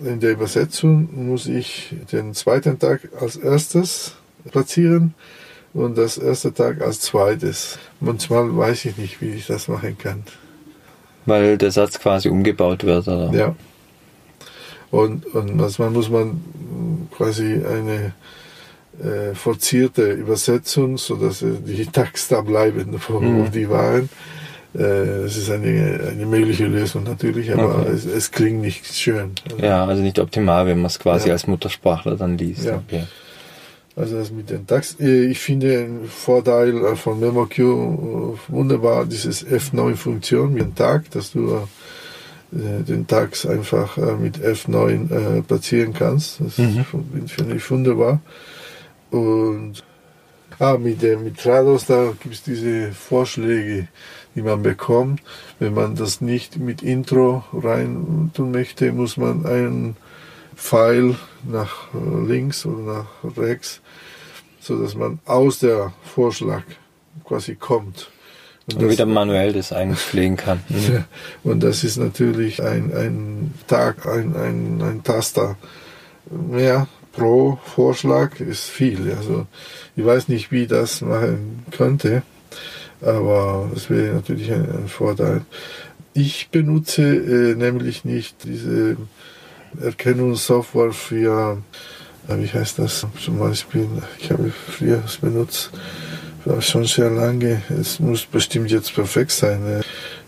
In 0.00 0.20
der 0.20 0.32
Übersetzung 0.32 1.28
muss 1.28 1.46
ich 1.46 1.94
den 2.10 2.34
zweiten 2.34 2.78
Tag 2.78 3.08
als 3.20 3.36
erstes 3.36 4.16
platzieren 4.50 5.14
und 5.74 5.96
das 5.96 6.18
erste 6.18 6.52
Tag 6.52 6.82
als 6.82 7.00
zweites. 7.00 7.78
Manchmal 8.00 8.54
weiß 8.56 8.84
ich 8.86 8.96
nicht, 8.96 9.20
wie 9.20 9.30
ich 9.30 9.46
das 9.46 9.68
machen 9.68 9.96
kann. 9.96 10.24
Weil 11.24 11.56
der 11.56 11.70
Satz 11.70 12.00
quasi 12.00 12.28
umgebaut 12.28 12.84
wird, 12.84 13.06
oder? 13.06 13.32
Ja. 13.32 13.54
Und, 14.90 15.24
und 15.34 15.56
manchmal 15.56 15.90
muss 15.90 16.10
man 16.10 16.42
quasi 17.16 17.64
eine 17.64 18.12
äh, 19.00 19.34
forcierte 19.34 20.12
Übersetzung, 20.12 20.98
sodass 20.98 21.42
äh, 21.42 21.54
die 21.64 21.86
Tags 21.86 22.28
da 22.28 22.42
bleiben, 22.42 22.94
wo, 23.08 23.20
mhm. 23.20 23.50
die 23.50 23.68
waren. 23.70 24.10
Äh, 24.74 25.24
es 25.24 25.36
ist 25.36 25.50
eine, 25.50 26.00
eine 26.10 26.26
mögliche 26.26 26.66
Lösung 26.66 27.04
natürlich, 27.04 27.52
aber 27.52 27.80
okay. 27.80 27.90
es, 27.94 28.04
es, 28.04 28.30
klingt 28.30 28.60
nicht 28.60 28.94
schön. 28.94 29.32
Also, 29.50 29.64
ja, 29.64 29.84
also 29.84 30.02
nicht 30.02 30.18
optimal, 30.18 30.66
wenn 30.66 30.78
man 30.78 30.86
es 30.86 30.98
quasi 30.98 31.28
ja. 31.28 31.32
als 31.32 31.46
Muttersprachler 31.46 32.16
dann 32.16 32.36
liest. 32.36 32.64
Ja. 32.66 32.76
Okay. 32.86 33.04
Also 33.96 34.16
das 34.18 34.30
mit 34.30 34.50
den 34.50 34.66
Tags. 34.66 34.96
Äh, 35.00 35.26
ich 35.26 35.38
finde 35.38 35.78
einen 35.78 36.08
Vorteil 36.08 36.94
von 36.96 37.18
MemoQ 37.18 37.58
wunderbar, 38.48 39.06
dieses 39.06 39.46
F9-Funktion 39.46 40.52
mit 40.52 40.62
dem 40.62 40.74
Tag, 40.74 41.10
dass 41.10 41.32
du 41.32 41.66
den 42.54 43.06
Tags 43.06 43.46
einfach 43.46 43.96
mit 44.18 44.36
F9 44.36 45.40
platzieren 45.44 45.94
kannst. 45.94 46.38
Das 46.38 46.58
mhm. 46.58 46.84
finde 47.26 47.56
ich 47.56 47.70
wunderbar. 47.70 48.20
Und 49.12 49.84
ah, 50.58 50.78
mit, 50.78 51.02
dem, 51.02 51.24
mit 51.24 51.38
Trados, 51.38 51.84
da 51.86 52.12
gibt 52.18 52.34
es 52.34 52.42
diese 52.42 52.92
Vorschläge, 52.92 53.88
die 54.34 54.42
man 54.42 54.62
bekommt. 54.62 55.20
Wenn 55.58 55.74
man 55.74 55.94
das 55.94 56.22
nicht 56.22 56.56
mit 56.56 56.82
Intro 56.82 57.44
rein 57.52 58.30
tun 58.34 58.50
möchte, 58.50 58.90
muss 58.90 59.18
man 59.18 59.44
einen 59.44 59.96
Pfeil 60.56 61.16
nach 61.44 61.88
links 62.26 62.64
oder 62.64 63.06
nach 63.22 63.36
rechts, 63.36 63.80
so 64.60 64.80
dass 64.80 64.94
man 64.94 65.18
aus 65.26 65.58
der 65.58 65.92
Vorschlag 66.02 66.62
quasi 67.24 67.54
kommt. 67.54 68.10
Und, 68.72 68.82
und 68.82 68.90
wieder 68.90 69.06
manuell 69.06 69.52
das 69.52 69.72
einpflegen 69.72 70.36
kann. 70.36 70.62
Mhm. 70.70 71.04
und 71.42 71.62
das 71.62 71.84
ist 71.84 71.98
natürlich 71.98 72.62
ein, 72.62 72.94
ein 72.94 73.54
Tag, 73.66 74.06
ein, 74.06 74.34
ein, 74.36 74.80
ein 74.82 75.02
Taster 75.02 75.56
mehr, 76.30 76.86
pro 77.12 77.58
Vorschlag 77.64 78.40
ist 78.40 78.64
viel. 78.64 79.12
Also 79.16 79.46
ich 79.96 80.04
weiß 80.04 80.28
nicht, 80.28 80.50
wie 80.50 80.66
das 80.66 81.00
machen 81.00 81.64
könnte. 81.70 82.22
Aber 83.00 83.70
es 83.74 83.90
wäre 83.90 84.14
natürlich 84.14 84.52
ein, 84.52 84.64
ein, 84.70 84.88
Vorteil. 84.88 85.42
Ich 86.14 86.50
benutze 86.50 87.02
äh, 87.02 87.54
nämlich 87.54 88.04
nicht 88.04 88.44
diese 88.44 88.96
Erkennungssoftware 89.80 90.92
für, 90.92 91.62
äh, 92.28 92.38
wie 92.38 92.46
heißt 92.46 92.78
das 92.78 93.06
zum 93.24 93.38
Beispiel, 93.38 93.88
ich 94.20 94.30
habe 94.30 94.52
früher 94.68 95.02
es 95.04 95.16
benutzt, 95.16 95.70
schon 96.60 96.84
sehr 96.84 97.10
lange, 97.10 97.62
es 97.68 98.00
muss 98.00 98.26
bestimmt 98.26 98.70
jetzt 98.70 98.94
perfekt 98.94 99.30
sein, 99.30 99.66
äh, 99.66 99.80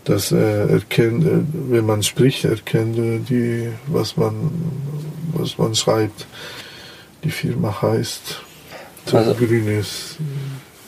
dass 0.05 0.31
er 0.31 0.69
erkennt, 0.69 1.25
äh, 1.25 1.41
wenn 1.69 1.85
man 1.85 2.03
spricht, 2.03 2.45
erkennt 2.45 2.97
äh, 2.97 3.19
die, 3.19 3.69
was 3.87 4.17
man, 4.17 4.51
was 5.33 5.57
man 5.57 5.75
schreibt. 5.75 6.27
Die 7.25 7.31
Firma 7.31 7.81
heißt 7.81 8.41
so 9.05 9.17
also, 9.17 9.33
grünes 9.33 10.17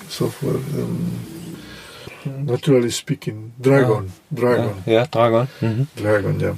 Software. 0.08 0.56
Ähm, 0.78 2.45
naturally 2.45 2.91
speaking, 2.91 3.54
Dragon. 3.60 4.08
Ah, 4.08 4.39
Dragon. 4.39 4.73
Ja, 4.86 4.93
ja 4.93 5.08
Dragon. 5.08 5.47
Mhm. 5.62 5.88
Dragon, 5.95 6.39
ja. 6.39 6.58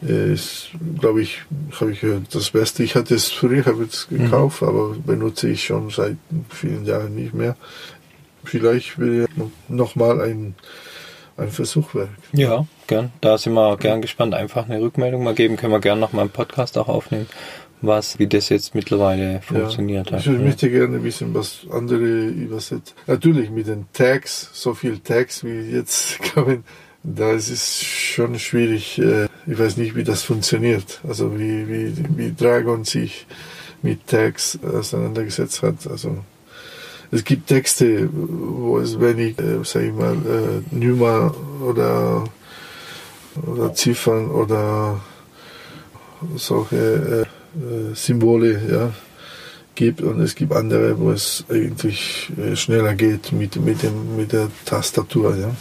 Ist, 0.00 0.70
glaube 0.98 1.20
ich, 1.20 1.42
habe 1.78 1.92
ich 1.92 2.00
gehört, 2.00 2.34
das 2.34 2.50
Beste. 2.50 2.82
Ich 2.82 2.94
hatte 2.94 3.14
es 3.14 3.30
früher, 3.30 3.66
habe 3.66 3.84
es 3.84 4.08
gekauft, 4.08 4.62
mhm. 4.62 4.68
aber 4.68 4.94
benutze 4.94 5.50
ich 5.50 5.64
schon 5.64 5.90
seit 5.90 6.16
vielen 6.48 6.86
Jahren 6.86 7.14
nicht 7.14 7.34
mehr. 7.34 7.56
Vielleicht 8.44 8.98
will 8.98 9.28
ich 9.28 9.44
nochmal 9.68 10.22
ein 10.22 10.54
ein 11.40 11.50
Versuch 11.50 11.94
wäre. 11.94 12.08
Ja, 12.32 12.66
gern. 12.86 13.12
Da 13.20 13.38
sind 13.38 13.54
wir 13.54 13.76
gern 13.78 14.02
gespannt. 14.02 14.34
Einfach 14.34 14.68
eine 14.68 14.80
Rückmeldung 14.80 15.24
mal 15.24 15.34
geben. 15.34 15.56
Können 15.56 15.72
wir 15.72 15.80
gern 15.80 15.98
noch 15.98 16.12
mal 16.12 16.22
einen 16.22 16.30
Podcast 16.30 16.76
auch 16.76 16.88
aufnehmen, 16.88 17.26
was, 17.82 18.18
wie 18.18 18.26
das 18.26 18.48
jetzt 18.48 18.74
mittlerweile 18.74 19.40
funktioniert 19.42 20.10
ja, 20.10 20.18
hat. 20.18 20.26
Ich 20.26 20.38
möchte 20.38 20.70
gerne 20.70 21.02
wissen, 21.02 21.32
was 21.34 21.66
andere 21.70 22.26
übersetzen. 22.26 22.94
Natürlich 23.06 23.50
mit 23.50 23.66
den 23.66 23.86
Tags, 23.92 24.50
so 24.52 24.74
viel 24.74 24.98
Tags 24.98 25.44
wie 25.44 25.70
jetzt 25.70 26.18
kommen, 26.34 26.64
da 27.02 27.32
ist 27.32 27.50
es 27.50 27.82
schon 27.82 28.38
schwierig. 28.38 28.98
Äh, 28.98 29.24
ich 29.46 29.58
weiß 29.58 29.78
nicht, 29.78 29.96
wie 29.96 30.04
das 30.04 30.22
funktioniert. 30.22 31.00
Also 31.08 31.38
wie, 31.38 31.68
wie, 31.68 31.94
wie 32.16 32.34
Dragon 32.34 32.84
sich 32.84 33.26
mit 33.82 34.06
Tags 34.06 34.58
auseinandergesetzt 34.62 35.62
hat. 35.62 35.86
Also 35.86 36.18
es 37.10 37.24
gibt 37.24 37.48
Texte, 37.48 38.08
wo 38.12 38.78
es 38.78 39.00
wenig, 39.00 39.38
äh, 39.38 39.64
sag 39.64 39.82
ich 39.82 39.92
mal, 39.92 40.14
äh, 40.14 40.74
Nummer 40.74 41.34
oder, 41.62 42.24
oder 43.46 43.74
Ziffern 43.74 44.30
oder 44.30 45.00
solche 46.36 47.24
äh, 47.26 47.39
Symbole 47.94 48.60
ja, 48.70 48.92
gibt 49.74 50.02
und 50.02 50.20
es 50.20 50.34
gibt 50.34 50.52
andere, 50.52 50.98
wo 50.98 51.10
es 51.10 51.44
eigentlich 51.48 52.30
äh, 52.38 52.56
schneller 52.56 52.94
geht 52.94 53.32
mit, 53.32 53.56
mit, 53.56 53.82
dem, 53.82 54.16
mit 54.16 54.32
der 54.32 54.48
Tastatur. 54.64 55.36
Ja. 55.36 55.54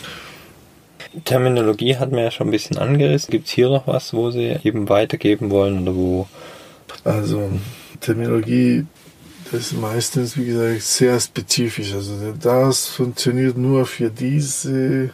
Terminologie 1.25 1.95
hat 1.97 2.11
mir 2.11 2.23
ja 2.23 2.31
schon 2.31 2.47
ein 2.47 2.51
bisschen 2.51 2.77
angerissen. 2.77 3.31
Gibt 3.31 3.47
es 3.47 3.53
hier 3.53 3.69
noch 3.69 3.87
was, 3.87 4.13
wo 4.13 4.29
Sie 4.31 4.57
eben 4.63 4.89
weitergeben 4.89 5.49
wollen 5.49 5.81
oder 5.81 5.95
wo? 5.95 6.27
Also 7.03 7.49
Terminologie 7.99 8.85
das 9.51 9.61
ist 9.61 9.73
meistens, 9.73 10.37
wie 10.37 10.45
gesagt, 10.45 10.81
sehr 10.83 11.19
spezifisch. 11.19 11.93
Also 11.93 12.13
das 12.39 12.85
funktioniert 12.85 13.57
nur 13.57 13.85
für 13.87 14.11
diese 14.11 15.05
äh, 15.05 15.09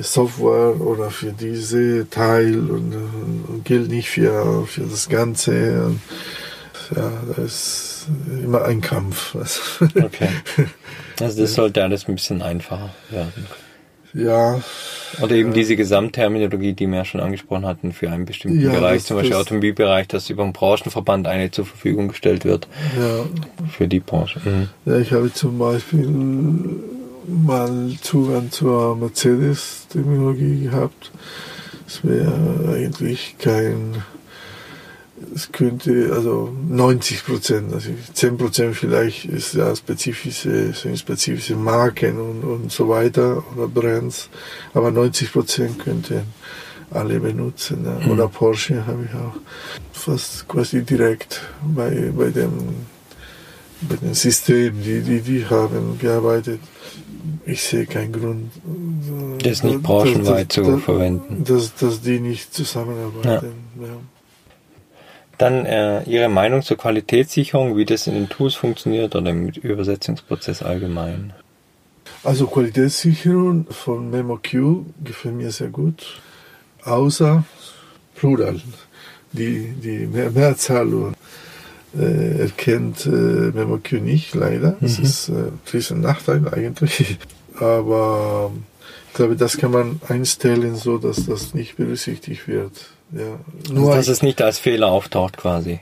Software 0.00 0.80
oder 0.80 1.10
für 1.10 1.32
diese 1.32 2.08
Teil 2.10 2.58
und, 2.58 2.94
und 3.48 3.64
gilt 3.64 3.88
nicht 3.88 4.10
für, 4.10 4.66
für 4.66 4.82
das 4.82 5.08
Ganze. 5.08 5.86
Und, 5.86 6.00
ja, 6.94 7.12
das 7.36 7.44
ist 7.44 8.06
immer 8.42 8.64
ein 8.64 8.80
Kampf. 8.80 9.36
Okay. 9.80 10.28
Also 11.18 11.42
das 11.42 11.54
sollte 11.54 11.82
alles 11.82 12.06
ein 12.08 12.14
bisschen 12.14 12.42
einfacher 12.42 12.90
werden. 13.10 13.46
Ja. 14.12 14.60
Oder 15.20 15.34
eben 15.34 15.52
diese 15.52 15.76
Gesamtterminologie, 15.76 16.72
die 16.72 16.86
wir 16.86 16.96
ja 16.98 17.04
schon 17.04 17.20
angesprochen 17.20 17.66
hatten, 17.66 17.92
für 17.92 18.10
einen 18.10 18.24
bestimmten 18.24 18.60
ja, 18.60 18.70
Bereich, 18.70 19.04
zum 19.04 19.16
Beispiel 19.16 19.36
Automobilbereich, 19.36 20.08
dass 20.08 20.30
über 20.30 20.42
einen 20.42 20.52
Branchenverband 20.52 21.26
eine 21.26 21.50
zur 21.50 21.66
Verfügung 21.66 22.08
gestellt 22.08 22.44
wird. 22.44 22.66
Ja. 22.98 23.24
Für 23.70 23.88
die 23.88 24.00
Branche. 24.00 24.40
Mhm. 24.44 24.68
Ja, 24.84 24.98
ich 24.98 25.12
habe 25.12 25.32
zum 25.32 25.58
Beispiel 25.58 26.06
mal 27.28 27.92
Zugang 28.02 28.50
zur 28.50 28.96
Mercedes-Terminologie 28.96 30.64
gehabt. 30.64 31.12
Es 31.86 32.04
wäre 32.04 32.74
eigentlich 32.74 33.36
kein 33.38 34.02
es 35.34 35.50
könnte, 35.50 36.10
also 36.12 36.52
90 36.68 37.24
Prozent, 37.24 37.72
also 37.72 37.90
10 38.12 38.36
Prozent 38.36 38.76
vielleicht 38.76 39.24
ist 39.24 39.54
ja 39.54 39.74
spezifische, 39.74 40.72
sind 40.72 40.98
spezifische 40.98 41.56
Marken 41.56 42.18
und, 42.18 42.44
und 42.44 42.72
so 42.72 42.88
weiter 42.88 43.42
oder 43.54 43.66
Brands, 43.66 44.28
aber 44.74 44.90
90 44.90 45.32
Prozent 45.32 45.78
könnten 45.78 46.22
alle 46.90 47.18
benutzen. 47.20 47.84
Ja. 47.84 48.06
Mhm. 48.06 48.12
Oder 48.12 48.28
Porsche 48.28 48.86
habe 48.86 49.04
ich 49.04 49.14
auch 49.14 49.36
fast 49.92 50.46
quasi 50.48 50.82
direkt 50.82 51.40
bei, 51.62 52.12
bei 52.16 52.30
dem, 52.30 52.52
bei 53.82 53.96
dem 53.96 54.14
System, 54.14 54.82
die, 54.82 55.00
die, 55.00 55.20
die 55.20 55.46
haben 55.46 55.98
gearbeitet. 55.98 56.60
Ich 57.44 57.62
sehe 57.62 57.86
keinen 57.86 58.12
Grund, 58.12 58.50
das 59.42 59.62
nicht 59.62 59.82
branchenweit 59.82 60.52
zu 60.52 60.78
verwenden. 60.78 61.44
Dass, 61.44 61.74
dass 61.74 62.00
die 62.00 62.20
nicht 62.20 62.52
zusammenarbeiten. 62.52 63.52
Ja. 63.80 63.86
Ja. 63.86 63.94
Dann 65.38 65.66
äh, 65.66 66.02
Ihre 66.04 66.28
Meinung 66.28 66.62
zur 66.62 66.78
Qualitätssicherung, 66.78 67.76
wie 67.76 67.84
das 67.84 68.06
in 68.06 68.14
den 68.14 68.28
Tools 68.28 68.54
funktioniert 68.54 69.14
oder 69.14 69.30
im 69.30 69.48
Übersetzungsprozess 69.48 70.62
allgemein? 70.62 71.32
Also 72.24 72.46
Qualitätssicherung 72.46 73.66
von 73.70 74.10
MemoQ 74.10 74.84
gefällt 75.04 75.34
mir 75.34 75.50
sehr 75.50 75.68
gut, 75.68 76.20
außer 76.82 77.44
Plural. 78.14 78.60
Die, 79.32 79.74
die 79.82 80.06
Mehr 80.06 80.30
Mehrzahl 80.30 81.12
äh, 81.98 82.40
erkennt 82.40 83.06
äh, 83.06 83.08
MemoQ 83.08 83.92
nicht, 83.92 84.34
leider. 84.34 84.76
Das 84.80 84.98
mhm. 84.98 85.04
ist 85.04 85.28
äh, 85.28 85.94
ein 85.94 86.00
Nachteil 86.00 86.48
eigentlich. 86.48 87.18
Aber 87.58 88.52
ich 89.08 89.14
glaube, 89.14 89.36
das 89.36 89.56
kann 89.56 89.70
man 89.70 90.00
einstellen, 90.08 90.76
so 90.76 90.98
dass 90.98 91.26
das 91.26 91.54
nicht 91.54 91.76
berücksichtigt 91.76 92.48
wird. 92.48 92.72
Ja. 93.12 93.38
Nur 93.72 93.94
also, 93.94 93.96
dass 93.96 94.08
es 94.08 94.22
nicht 94.22 94.42
als 94.42 94.58
Fehler 94.58 94.88
auftaucht 94.88 95.36
quasi. 95.36 95.80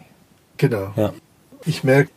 Genau. 0.56 0.92
Ja. 0.96 1.12
Ich 1.66 1.82
merke, 1.82 2.10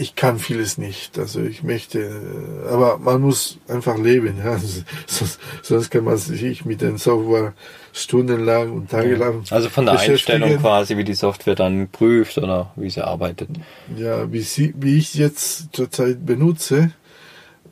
ich 0.00 0.14
kann 0.14 0.38
vieles 0.38 0.78
nicht. 0.78 1.18
Also 1.18 1.42
ich 1.42 1.64
möchte, 1.64 2.22
aber 2.70 2.98
man 2.98 3.20
muss 3.20 3.58
einfach 3.66 3.98
leben. 3.98 4.36
Ja. 4.42 4.56
Sonst, 5.06 5.40
sonst 5.62 5.90
kann 5.90 6.04
man 6.04 6.16
sich 6.16 6.64
mit 6.64 6.80
den 6.80 6.98
Software 6.98 7.52
stundenlang 7.92 8.72
und 8.72 8.90
tagelang. 8.90 9.42
Also 9.50 9.68
von 9.68 9.86
der 9.86 9.98
Einstellung 9.98 10.58
quasi, 10.58 10.96
wie 10.96 11.04
die 11.04 11.14
Software 11.14 11.56
dann 11.56 11.88
prüft 11.88 12.38
oder 12.38 12.72
wie 12.76 12.90
sie 12.90 13.04
arbeitet. 13.04 13.50
Ja, 13.96 14.30
wie, 14.32 14.40
sie, 14.40 14.72
wie 14.76 14.98
ich 14.98 15.14
jetzt 15.14 15.70
zurzeit 15.72 16.24
benutze, 16.24 16.92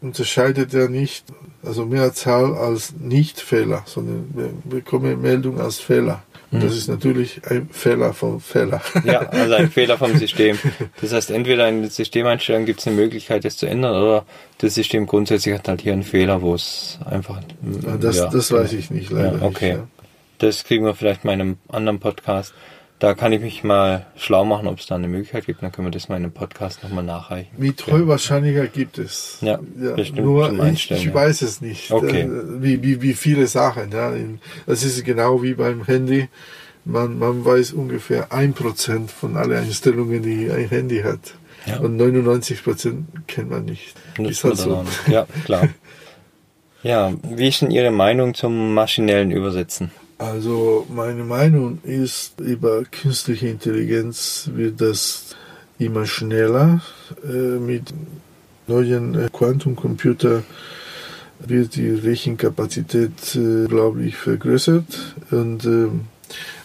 unterscheidet 0.00 0.74
er 0.74 0.88
nicht, 0.88 1.26
also 1.62 1.86
Mehrzahl 1.86 2.56
als 2.56 2.94
Nicht-Fehler, 2.98 3.84
sondern 3.86 4.30
wir 4.34 4.50
bekommen 4.64 5.22
Meldung 5.22 5.60
als 5.60 5.78
Fehler. 5.78 6.24
Und 6.52 6.62
das 6.62 6.72
mhm. 6.72 6.78
ist 6.78 6.88
natürlich 6.88 7.40
ein 7.50 7.68
Fehler 7.70 8.12
vom 8.12 8.40
Fehler. 8.40 8.80
Ja, 9.04 9.20
also 9.20 9.54
ein 9.54 9.70
Fehler 9.70 9.98
vom 9.98 10.16
System. 10.16 10.58
Das 11.00 11.12
heißt, 11.12 11.30
entweder 11.30 11.68
in 11.68 11.82
der 11.82 11.90
Systemeinstellung 11.90 12.66
gibt 12.66 12.80
es 12.80 12.86
eine 12.86 12.96
Möglichkeit, 12.96 13.44
das 13.44 13.56
zu 13.56 13.66
ändern, 13.66 13.96
oder 14.00 14.24
das 14.58 14.74
System 14.74 15.06
grundsätzlich 15.06 15.54
hat 15.54 15.66
halt 15.66 15.80
hier 15.80 15.92
einen 15.92 16.04
Fehler, 16.04 16.42
wo 16.42 16.54
es 16.54 16.98
einfach. 17.04 17.40
Das, 18.00 18.18
ja, 18.18 18.28
das 18.28 18.52
weiß 18.52 18.72
ich 18.74 18.90
nicht, 18.90 19.10
leider. 19.10 19.38
Ja, 19.38 19.42
okay. 19.42 19.72
Nicht, 19.72 19.78
ja. 19.78 19.88
Das 20.38 20.64
kriegen 20.64 20.84
wir 20.84 20.94
vielleicht 20.94 21.24
mal 21.24 21.32
in 21.32 21.40
einem 21.40 21.58
anderen 21.68 21.98
Podcast. 21.98 22.54
Da 22.98 23.12
kann 23.12 23.30
ich 23.32 23.42
mich 23.42 23.62
mal 23.62 24.06
schlau 24.16 24.46
machen, 24.46 24.66
ob 24.66 24.78
es 24.78 24.86
da 24.86 24.94
eine 24.94 25.06
Möglichkeit 25.06 25.44
gibt. 25.44 25.62
Dann 25.62 25.70
können 25.70 25.86
wir 25.86 25.92
das 25.92 26.08
mal 26.08 26.16
in 26.16 26.24
einem 26.24 26.32
Podcast 26.32 26.82
nochmal 26.82 27.04
nachreichen. 27.04 27.50
Mit 27.58 27.86
Höchstwahrscheinlicher 27.86 28.68
gibt 28.68 28.96
es. 28.96 29.38
Ja, 29.42 29.58
ja 29.78 29.92
bestimmt. 29.92 30.24
Nur 30.24 30.64
ich, 30.64 30.90
ich 30.90 31.12
weiß 31.12 31.42
es 31.42 31.60
nicht. 31.60 31.90
Okay. 31.90 32.22
Äh, 32.22 32.62
wie, 32.62 32.82
wie, 32.82 33.02
wie 33.02 33.12
viele 33.12 33.46
Sachen. 33.48 33.92
Ja. 33.92 34.12
Das 34.66 34.82
ist 34.82 35.04
genau 35.04 35.42
wie 35.42 35.52
beim 35.52 35.84
Handy. 35.84 36.28
Man, 36.86 37.18
man 37.18 37.44
weiß 37.44 37.72
ungefähr 37.72 38.32
ein 38.32 38.54
Prozent 38.54 39.10
von 39.10 39.36
allen 39.36 39.64
Einstellungen, 39.64 40.22
die 40.22 40.50
ein 40.50 40.68
Handy 40.68 41.02
hat. 41.02 41.34
Ja. 41.66 41.80
Und 41.80 41.96
99 41.96 42.64
Prozent 42.64 43.06
kennt 43.26 43.50
man 43.50 43.66
nicht. 43.66 43.94
Das 44.16 44.30
ist 44.30 44.44
halt 44.44 44.56
so. 44.56 44.84
Ja, 45.08 45.26
klar. 45.44 45.68
Ja, 46.82 47.12
wie 47.24 47.48
ist 47.48 47.62
denn 47.62 47.72
Ihre 47.72 47.90
Meinung 47.90 48.34
zum 48.34 48.72
maschinellen 48.72 49.32
Übersetzen? 49.32 49.90
Also 50.18 50.86
meine 50.88 51.24
Meinung 51.24 51.78
ist, 51.82 52.40
über 52.40 52.84
künstliche 52.84 53.48
Intelligenz 53.48 54.50
wird 54.54 54.80
das 54.80 55.36
immer 55.78 56.06
schneller. 56.06 56.80
Äh, 57.22 57.58
mit 57.58 57.92
neuen 58.66 59.14
äh, 59.14 59.28
Quantumcomputer 59.30 60.42
wird 61.40 61.76
die 61.76 61.90
Rechenkapazität, 61.90 63.36
äh, 63.36 63.66
glaube 63.66 64.04
ich, 64.04 64.16
vergrößert 64.16 65.16
und 65.30 65.66
äh, 65.66 65.88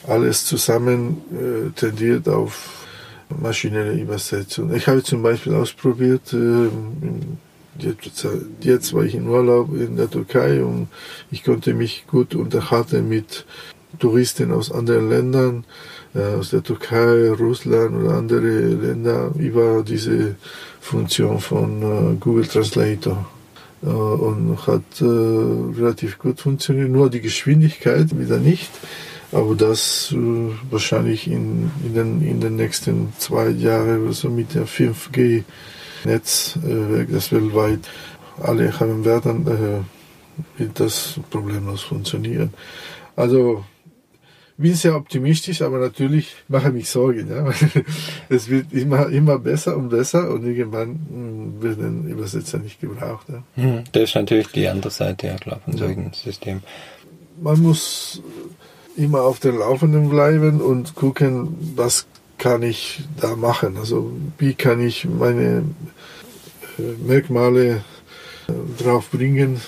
alles 0.07 0.45
zusammen 0.45 1.21
äh, 1.31 1.69
tendiert 1.77 2.29
auf 2.29 2.85
maschinelle 3.29 3.93
Übersetzung. 3.93 4.73
Ich 4.73 4.87
habe 4.87 5.03
zum 5.03 5.23
Beispiel 5.23 5.53
ausprobiert, 5.53 6.33
äh, 6.33 6.69
Jetzt 8.61 8.93
war 8.93 9.03
ich 9.03 9.15
in 9.15 9.27
Urlaub 9.27 9.73
in 9.73 9.95
der 9.95 10.09
Türkei 10.09 10.63
und 10.63 10.87
ich 11.31 11.43
konnte 11.43 11.73
mich 11.73 12.05
gut 12.07 12.35
unterhalten 12.35 13.07
mit 13.07 13.45
Touristen 13.99 14.51
aus 14.51 14.71
anderen 14.71 15.09
Ländern, 15.09 15.65
äh, 16.13 16.35
aus 16.35 16.49
der 16.49 16.63
Türkei, 16.63 17.29
Russland 17.31 17.95
oder 17.95 18.15
andere 18.15 18.59
Länder 18.59 19.31
über 19.37 19.83
diese 19.83 20.35
Funktion 20.79 21.39
von 21.39 21.81
äh, 21.81 22.15
Google 22.19 22.45
Translator 22.45 23.25
äh, 23.83 23.87
und 23.87 24.57
hat 24.67 25.01
relativ 25.01 26.19
gut 26.19 26.39
funktioniert. 26.39 26.89
Nur 26.89 27.09
die 27.09 27.21
Geschwindigkeit 27.21 28.17
wieder 28.17 28.37
nicht. 28.37 28.69
Aber 29.33 29.55
das 29.55 30.13
wahrscheinlich 30.69 31.25
in, 31.27 31.71
in, 31.85 31.93
den, 31.93 32.21
in 32.21 32.41
den 32.41 32.57
nächsten 32.57 33.13
zwei 33.17 33.47
Jahren 33.47 34.03
oder 34.03 34.11
so 34.11 34.29
mit 34.29 34.55
der 34.55 34.67
5G-Netz, 34.67 35.45
äh, 36.05 37.05
das 37.05 37.31
weltweit 37.31 37.87
alle 38.41 38.79
haben 38.79 39.05
werden, 39.05 39.47
äh, 39.47 40.59
wird 40.59 40.79
das 40.79 41.19
problemlos 41.29 41.81
funktionieren. 41.81 42.53
Also 43.15 43.63
bin 44.61 44.75
sehr 44.75 44.95
optimistisch, 44.95 45.61
aber 45.61 45.79
natürlich 45.79 46.35
mache 46.47 46.67
ich 46.69 46.73
mich 46.73 46.89
Sorgen. 46.89 47.29
Ja? 47.29 47.51
Es 48.29 48.49
wird 48.49 48.71
immer, 48.71 49.09
immer 49.09 49.39
besser 49.39 49.75
und 49.75 49.89
besser 49.89 50.29
und 50.29 50.45
irgendwann 50.45 50.99
hm, 51.09 51.63
werden 51.63 52.07
Übersetzer 52.07 52.59
nicht 52.59 52.79
gebraucht. 52.79 53.27
Ja? 53.29 53.43
Hm, 53.55 53.83
das 53.91 54.03
ist 54.03 54.15
natürlich 54.15 54.47
die 54.49 54.67
andere 54.67 54.91
Seite, 54.91 55.27
ja 55.27 55.35
klar, 55.35 55.59
von 55.65 55.77
solchen 55.77 56.05
ja. 56.05 56.13
Systemen. 56.13 56.63
Man 57.41 57.61
muss 57.61 58.21
immer 58.95 59.21
auf 59.23 59.39
den 59.39 59.57
Laufenden 59.57 60.09
bleiben 60.09 60.61
und 60.61 60.95
gucken, 60.95 61.55
was 61.75 62.05
kann 62.41 62.63
ich 62.63 63.03
da 63.21 63.35
machen. 63.35 63.77
Also 63.77 64.11
wie 64.39 64.55
kann 64.55 64.81
ich 64.81 65.05
meine 65.05 65.63
äh, 66.79 66.81
Merkmale 67.07 67.83
äh, 68.47 68.83
drauf 68.83 69.11
bringen. 69.11 69.61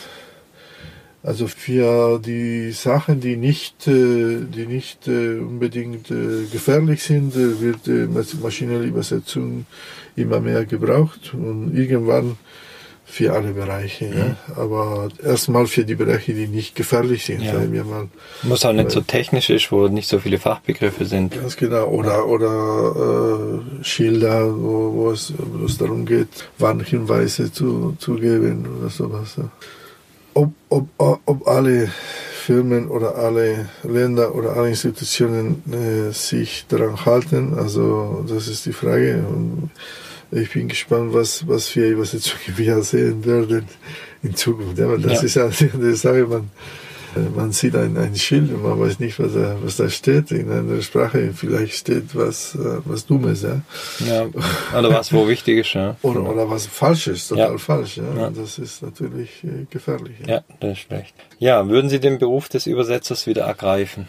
Also 1.21 1.47
für 1.47 2.19
die 2.19 2.71
Sachen, 2.71 3.21
die 3.21 3.37
nicht, 3.37 3.87
äh, 3.87 4.39
die 4.55 4.65
nicht 4.65 5.07
unbedingt 5.07 6.07
gefährlich 6.51 7.03
sind, 7.03 7.35
wird 7.35 7.87
maschinelle 8.41 8.85
Übersetzung 8.85 9.65
immer 10.15 10.39
mehr 10.39 10.65
gebraucht 10.65 11.33
und 11.33 11.77
irgendwann 11.77 12.37
für 13.13 13.31
alle 13.31 13.53
Bereiche. 13.53 14.05
Mhm. 14.05 14.17
Ja. 14.17 14.35
Aber 14.55 15.09
erstmal 15.23 15.67
für 15.67 15.85
die 15.85 15.93
Bereiche, 15.93 16.33
die 16.33 16.47
nicht 16.47 16.75
gefährlich 16.75 17.25
sind. 17.25 17.43
Ja. 17.43 17.53
Mal, 17.53 18.07
Muss 18.41 18.65
auch 18.65 18.73
nicht 18.73 18.89
so 18.89 19.01
technisch 19.01 19.51
ist, 19.51 19.71
wo 19.71 19.87
nicht 19.87 20.09
so 20.09 20.17
viele 20.17 20.39
Fachbegriffe 20.39 21.05
sind. 21.05 21.35
Ganz 21.39 21.55
genau. 21.55 21.89
Oder, 21.89 22.25
oder 22.25 23.61
äh, 23.79 23.83
Schilder, 23.83 24.51
wo, 24.51 24.93
wo, 24.93 25.11
es, 25.11 25.31
es 25.63 25.77
darum 25.77 26.07
geht, 26.07 26.27
Warnhinweise 26.57 27.51
zu, 27.51 27.95
zu 27.99 28.15
geben 28.15 28.65
oder 28.79 28.89
sowas. 28.89 29.35
Ja. 29.37 29.47
Ob, 30.33 30.51
ob, 30.69 30.87
ob 30.97 31.47
alle 31.47 31.91
Firmen 32.33 32.87
oder 32.87 33.15
alle 33.15 33.69
Länder 33.83 34.33
oder 34.33 34.57
alle 34.57 34.69
Institutionen 34.69 35.61
äh, 35.71 36.11
sich 36.11 36.65
daran 36.67 37.05
halten, 37.05 37.53
also 37.59 38.25
das 38.27 38.47
ist 38.47 38.65
die 38.65 38.73
Frage. 38.73 39.23
Und, 39.29 39.69
ich 40.33 40.51
bin 40.51 40.67
gespannt, 40.67 41.13
was, 41.13 41.47
was 41.47 41.69
für 41.69 41.87
Übersetzungen 41.87 42.57
wir 42.57 42.81
sehen 42.83 43.25
werden 43.25 43.67
in 44.21 44.35
Zukunft. 44.35 44.77
Ja, 44.77 44.95
das 44.97 45.33
ja. 45.33 45.45
ist 45.45 45.59
ja 45.59 45.67
eine 45.73 45.95
Sache, 45.95 46.25
man, 46.25 46.49
man 47.35 47.51
sieht 47.51 47.75
ein, 47.75 47.95
ein 47.97 48.15
Schild 48.15 48.51
und 48.51 48.63
man 48.63 48.79
weiß 48.79 48.99
nicht, 48.99 49.19
was 49.19 49.33
da, 49.33 49.55
was 49.61 49.77
da 49.77 49.89
steht 49.89 50.31
in 50.31 50.51
einer 50.51 50.81
Sprache. 50.81 51.31
Vielleicht 51.33 51.73
steht 51.73 52.15
was, 52.15 52.57
was 52.85 53.05
Dummes. 53.05 53.43
Ja. 53.43 53.61
ja 54.05 54.25
oder 54.77 54.89
was, 54.89 55.13
wo 55.13 55.27
wichtig 55.27 55.59
ist. 55.59 55.73
Ja. 55.73 55.95
Oder, 56.01 56.27
oder 56.27 56.49
was 56.49 56.65
Falsches, 56.65 57.27
total 57.27 57.51
ja. 57.51 57.57
falsch. 57.57 57.97
Ja. 57.97 58.03
ja. 58.15 58.29
Das 58.29 58.57
ist 58.57 58.81
natürlich 58.81 59.43
äh, 59.43 59.65
gefährlich. 59.69 60.15
Ja. 60.25 60.35
ja, 60.35 60.43
das 60.59 60.71
ist 60.71 60.79
schlecht. 60.79 61.13
Ja, 61.37 61.67
würden 61.69 61.89
Sie 61.89 61.99
den 61.99 62.17
Beruf 62.17 62.49
des 62.49 62.65
Übersetzers 62.65 63.27
wieder 63.27 63.43
ergreifen? 63.43 64.07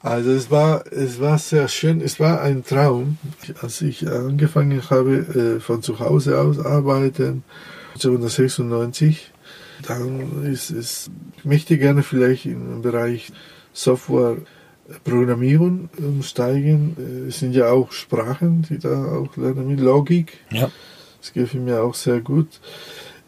Also 0.00 0.30
es 0.30 0.50
war, 0.50 0.84
es 0.92 1.20
war 1.20 1.38
sehr 1.38 1.66
schön, 1.68 2.00
es 2.00 2.20
war 2.20 2.40
ein 2.40 2.64
Traum. 2.64 3.18
Als 3.60 3.80
ich 3.82 4.08
angefangen 4.08 4.80
habe, 4.90 5.16
äh, 5.16 5.60
von 5.60 5.82
zu 5.82 5.98
Hause 5.98 6.40
aus 6.40 6.58
arbeiten, 6.58 7.42
1996, 7.94 9.32
dann 9.86 10.44
ist 10.44 10.70
es, 10.70 11.10
ich 11.36 11.44
möchte 11.44 11.78
gerne 11.78 12.02
vielleicht 12.02 12.46
im 12.46 12.82
Bereich 12.82 13.32
Software 13.72 14.36
Programmierung 15.04 15.88
umsteigen. 15.98 16.96
Äh, 16.98 17.28
es 17.28 17.40
sind 17.40 17.54
ja 17.54 17.70
auch 17.70 17.92
Sprachen, 17.92 18.62
die 18.62 18.78
da 18.78 19.04
auch 19.12 19.36
lernen 19.36 19.68
mit 19.68 19.80
Logik. 19.80 20.38
Ja. 20.50 20.70
Das 21.20 21.32
gefällt 21.32 21.64
mir 21.64 21.82
auch 21.82 21.94
sehr 21.94 22.20
gut. 22.20 22.60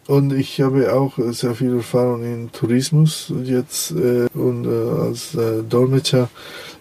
Und 0.07 0.33
ich 0.33 0.61
habe 0.61 0.93
auch 0.93 1.19
sehr 1.19 1.55
viel 1.55 1.77
Erfahrung 1.77 2.25
in 2.25 2.53
Tourismus 2.53 3.33
jetzt 3.45 3.93
äh, 3.93 4.27
und 4.35 4.67
äh, 4.67 5.01
als 5.03 5.35
äh, 5.35 5.63
Dolmetscher 5.63 6.29